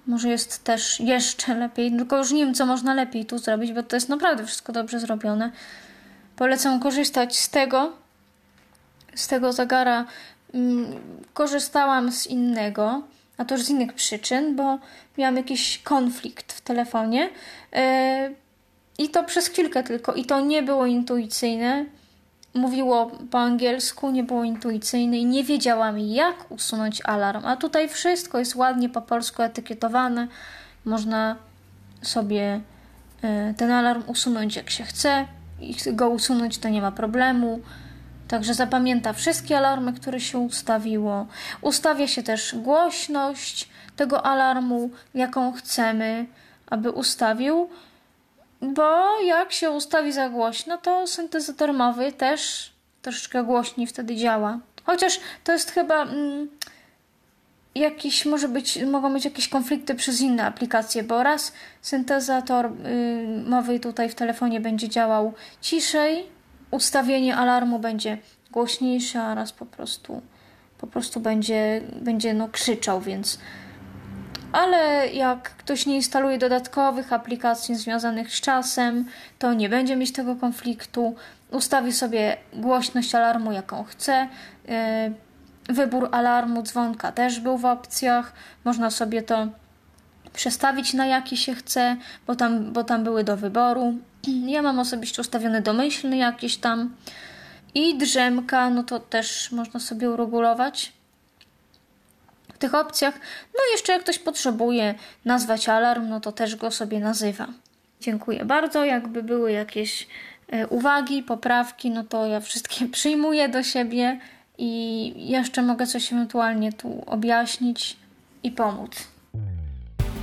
Może 0.07 0.29
jest 0.29 0.64
też 0.64 1.01
jeszcze 1.01 1.55
lepiej, 1.55 1.90
tylko 1.97 2.19
już 2.19 2.33
nie 2.33 2.45
wiem, 2.45 2.55
co 2.55 2.66
można 2.66 2.95
lepiej 2.95 3.27
tu 3.27 3.38
zrobić, 3.38 3.73
bo 3.73 3.83
to 3.83 3.97
jest 3.97 4.09
naprawdę 4.09 4.47
wszystko 4.47 4.73
dobrze 4.73 5.01
zrobione. 5.01 5.51
Polecam 6.37 6.81
korzystać 6.81 7.37
z 7.37 7.51
tego, 7.51 7.92
z 9.14 9.29
tego 9.29 9.53
zegara. 9.53 10.07
Mm, 10.55 10.87
Korzystałam 11.35 12.12
z 12.12 12.27
innego, 12.27 13.03
a 13.38 13.45
to 13.45 13.55
już 13.55 13.64
z 13.64 13.71
innych 13.71 13.92
przyczyn, 13.92 14.57
bo 14.57 14.79
miałam 15.19 15.37
jakiś 15.37 15.79
konflikt 15.79 16.53
w 16.53 16.61
telefonie 16.61 17.31
yy, 17.73 17.81
i 18.99 19.09
to 19.09 19.25
przez 19.25 19.49
chwilkę 19.49 19.83
tylko, 19.83 20.14
i 20.14 20.25
to 20.25 20.40
nie 20.40 20.62
było 20.62 20.87
intuicyjne. 20.87 21.85
Mówiło 22.57 23.11
po 23.31 23.38
angielsku, 23.38 24.11
nie 24.11 24.25
było 24.25 24.45
intuicyjne 24.45 25.19
i 25.19 25.27
nie 25.27 25.45
wiedziałam 25.45 25.99
jak 25.99 26.51
usunąć 26.51 27.03
alarm. 27.05 27.47
A 27.47 27.57
tutaj 27.57 27.88
wszystko 27.88 28.38
jest 28.38 28.57
ładnie 28.57 28.88
po 28.88 29.03
polsku 29.03 29.42
etykietowane. 29.42 30.29
Można 30.85 31.37
sobie 32.03 32.61
y, 33.25 33.55
ten 33.55 33.71
alarm 33.71 34.03
usunąć 34.07 34.57
jak 34.57 34.71
się 34.71 34.85
chce 34.85 35.27
i 35.61 35.75
go 35.92 36.09
usunąć 36.09 36.59
to 36.59 36.69
nie 36.69 36.83
ma 36.83 36.92
problemu. 36.92 37.61
Także 38.29 38.55
zapamięta 38.55 39.12
wszystkie 39.12 39.59
alarmy, 39.59 39.92
które 39.92 40.21
się 40.21 40.38
ustawiło. 40.38 41.27
Ustawia 41.61 42.09
się 42.09 42.23
też 42.23 42.55
głośność 42.55 43.69
tego 43.97 44.27
alarmu, 44.27 44.90
jaką 45.14 45.53
chcemy, 45.53 46.27
aby 46.66 46.90
ustawił, 46.90 47.69
bo 48.62 49.21
jak 49.21 49.53
się 49.53 49.71
ustawi 49.71 50.12
za 50.12 50.29
głośno, 50.29 50.79
to 50.79 51.07
syntezator 51.07 51.73
mowy 51.73 52.12
też 52.12 52.73
troszeczkę 53.03 53.45
głośniej 53.45 53.87
wtedy 53.87 54.16
działa. 54.16 54.59
Chociaż 54.85 55.21
to 55.45 55.53
jest 55.53 55.71
chyba 55.71 56.03
mm, 56.03 56.49
jakiś, 57.75 58.27
może 58.27 58.49
być, 58.49 58.83
mogą 58.83 59.12
być 59.12 59.25
jakieś 59.25 59.49
konflikty 59.49 59.95
przez 59.95 60.21
inne 60.21 60.45
aplikacje, 60.45 61.03
bo 61.03 61.23
raz 61.23 61.53
syntezator 61.83 62.66
y, 62.66 62.71
mowy 63.47 63.81
tutaj 63.81 64.09
w 64.09 64.14
telefonie 64.14 64.61
będzie 64.61 64.88
działał 64.88 65.33
ciszej, 65.61 66.27
ustawienie 66.71 67.37
alarmu 67.37 67.79
będzie 67.79 68.19
głośniejsze, 68.51 69.23
a 69.23 69.35
raz 69.35 69.53
po 69.53 69.66
prostu 69.66 70.23
po 70.79 70.87
prostu 70.87 71.21
będzie, 71.21 71.81
będzie 72.01 72.35
no, 72.35 72.49
krzyczał, 72.49 73.01
więc 73.01 73.38
ale 74.57 75.09
jak 75.09 75.51
ktoś 75.51 75.87
nie 75.87 75.97
instaluje 75.97 76.38
dodatkowych 76.38 77.12
aplikacji 77.12 77.75
związanych 77.75 78.35
z 78.35 78.40
czasem, 78.40 79.05
to 79.38 79.55
nie 79.55 79.69
będzie 79.69 79.97
mieć 79.97 80.12
tego 80.12 80.37
konfliktu. 80.37 81.14
Ustawi 81.51 81.92
sobie 81.92 82.37
głośność 82.53 83.14
alarmu, 83.14 83.53
jaką 83.53 83.85
chce. 83.85 84.29
Yy, 84.69 85.75
wybór 85.75 86.09
alarmu, 86.12 86.62
dzwonka 86.62 87.12
też 87.12 87.40
był 87.40 87.59
w 87.59 87.64
opcjach. 87.64 88.33
Można 88.64 88.90
sobie 88.90 89.23
to 89.23 89.49
przestawić 90.33 90.95
na 90.95 91.07
jaki 91.07 91.37
się 91.37 91.55
chce, 91.55 91.97
bo 92.27 92.37
tam, 92.37 92.73
bo 92.73 92.85
tam 92.85 93.05
były 93.05 93.25
do 93.25 93.37
wyboru. 93.37 93.95
Ja 94.55 94.62
mam 94.62 94.79
osobiście 94.79 95.21
ustawiony 95.21 95.61
domyślny 95.62 96.16
jakiś 96.16 96.57
tam. 96.57 96.97
I 97.75 97.99
drzemka, 97.99 98.71
no 98.71 98.83
to 98.83 99.01
też 99.01 99.53
można 99.53 99.81
sobie 99.81 100.11
uregulować 100.11 100.96
tych 102.59 102.75
opcjach. 102.75 103.14
No 103.55 103.61
i 103.71 103.73
jeszcze 103.73 103.92
jak 103.92 104.03
ktoś 104.03 104.19
potrzebuje 104.19 104.95
nazwać 105.25 105.69
alarm, 105.69 106.09
no 106.09 106.21
to 106.21 106.33
też 106.33 106.57
go 106.57 106.71
sobie 106.71 107.01
nazywa. 107.01 107.47
Dziękuję 108.01 108.45
bardzo. 108.45 108.85
Jakby 108.85 109.23
były 109.23 109.53
jakieś 109.53 110.07
e, 110.49 110.66
uwagi, 110.66 111.23
poprawki, 111.23 111.90
no 111.90 112.05
to 112.05 112.27
ja 112.27 112.40
wszystkie 112.40 112.88
przyjmuję 112.99 113.49
do 113.49 113.62
siebie 113.62 114.21
i 114.59 115.12
jeszcze 115.31 115.62
mogę 115.62 115.87
coś 115.87 116.12
ewentualnie 116.12 116.73
tu 116.73 117.03
objaśnić 117.07 117.97
i 118.42 118.51
pomóc. 118.51 119.09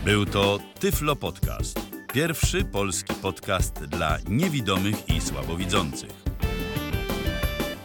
Był 0.06 0.26
to 0.26 0.60
Tyflo 0.80 1.16
Podcast. 1.16 1.80
Pierwszy 2.14 2.66
polski 2.66 3.14
podcast 3.14 3.74
dla 3.74 4.18
niewidomych 4.30 5.10
i 5.10 5.22
słabowidzących. 5.22 6.23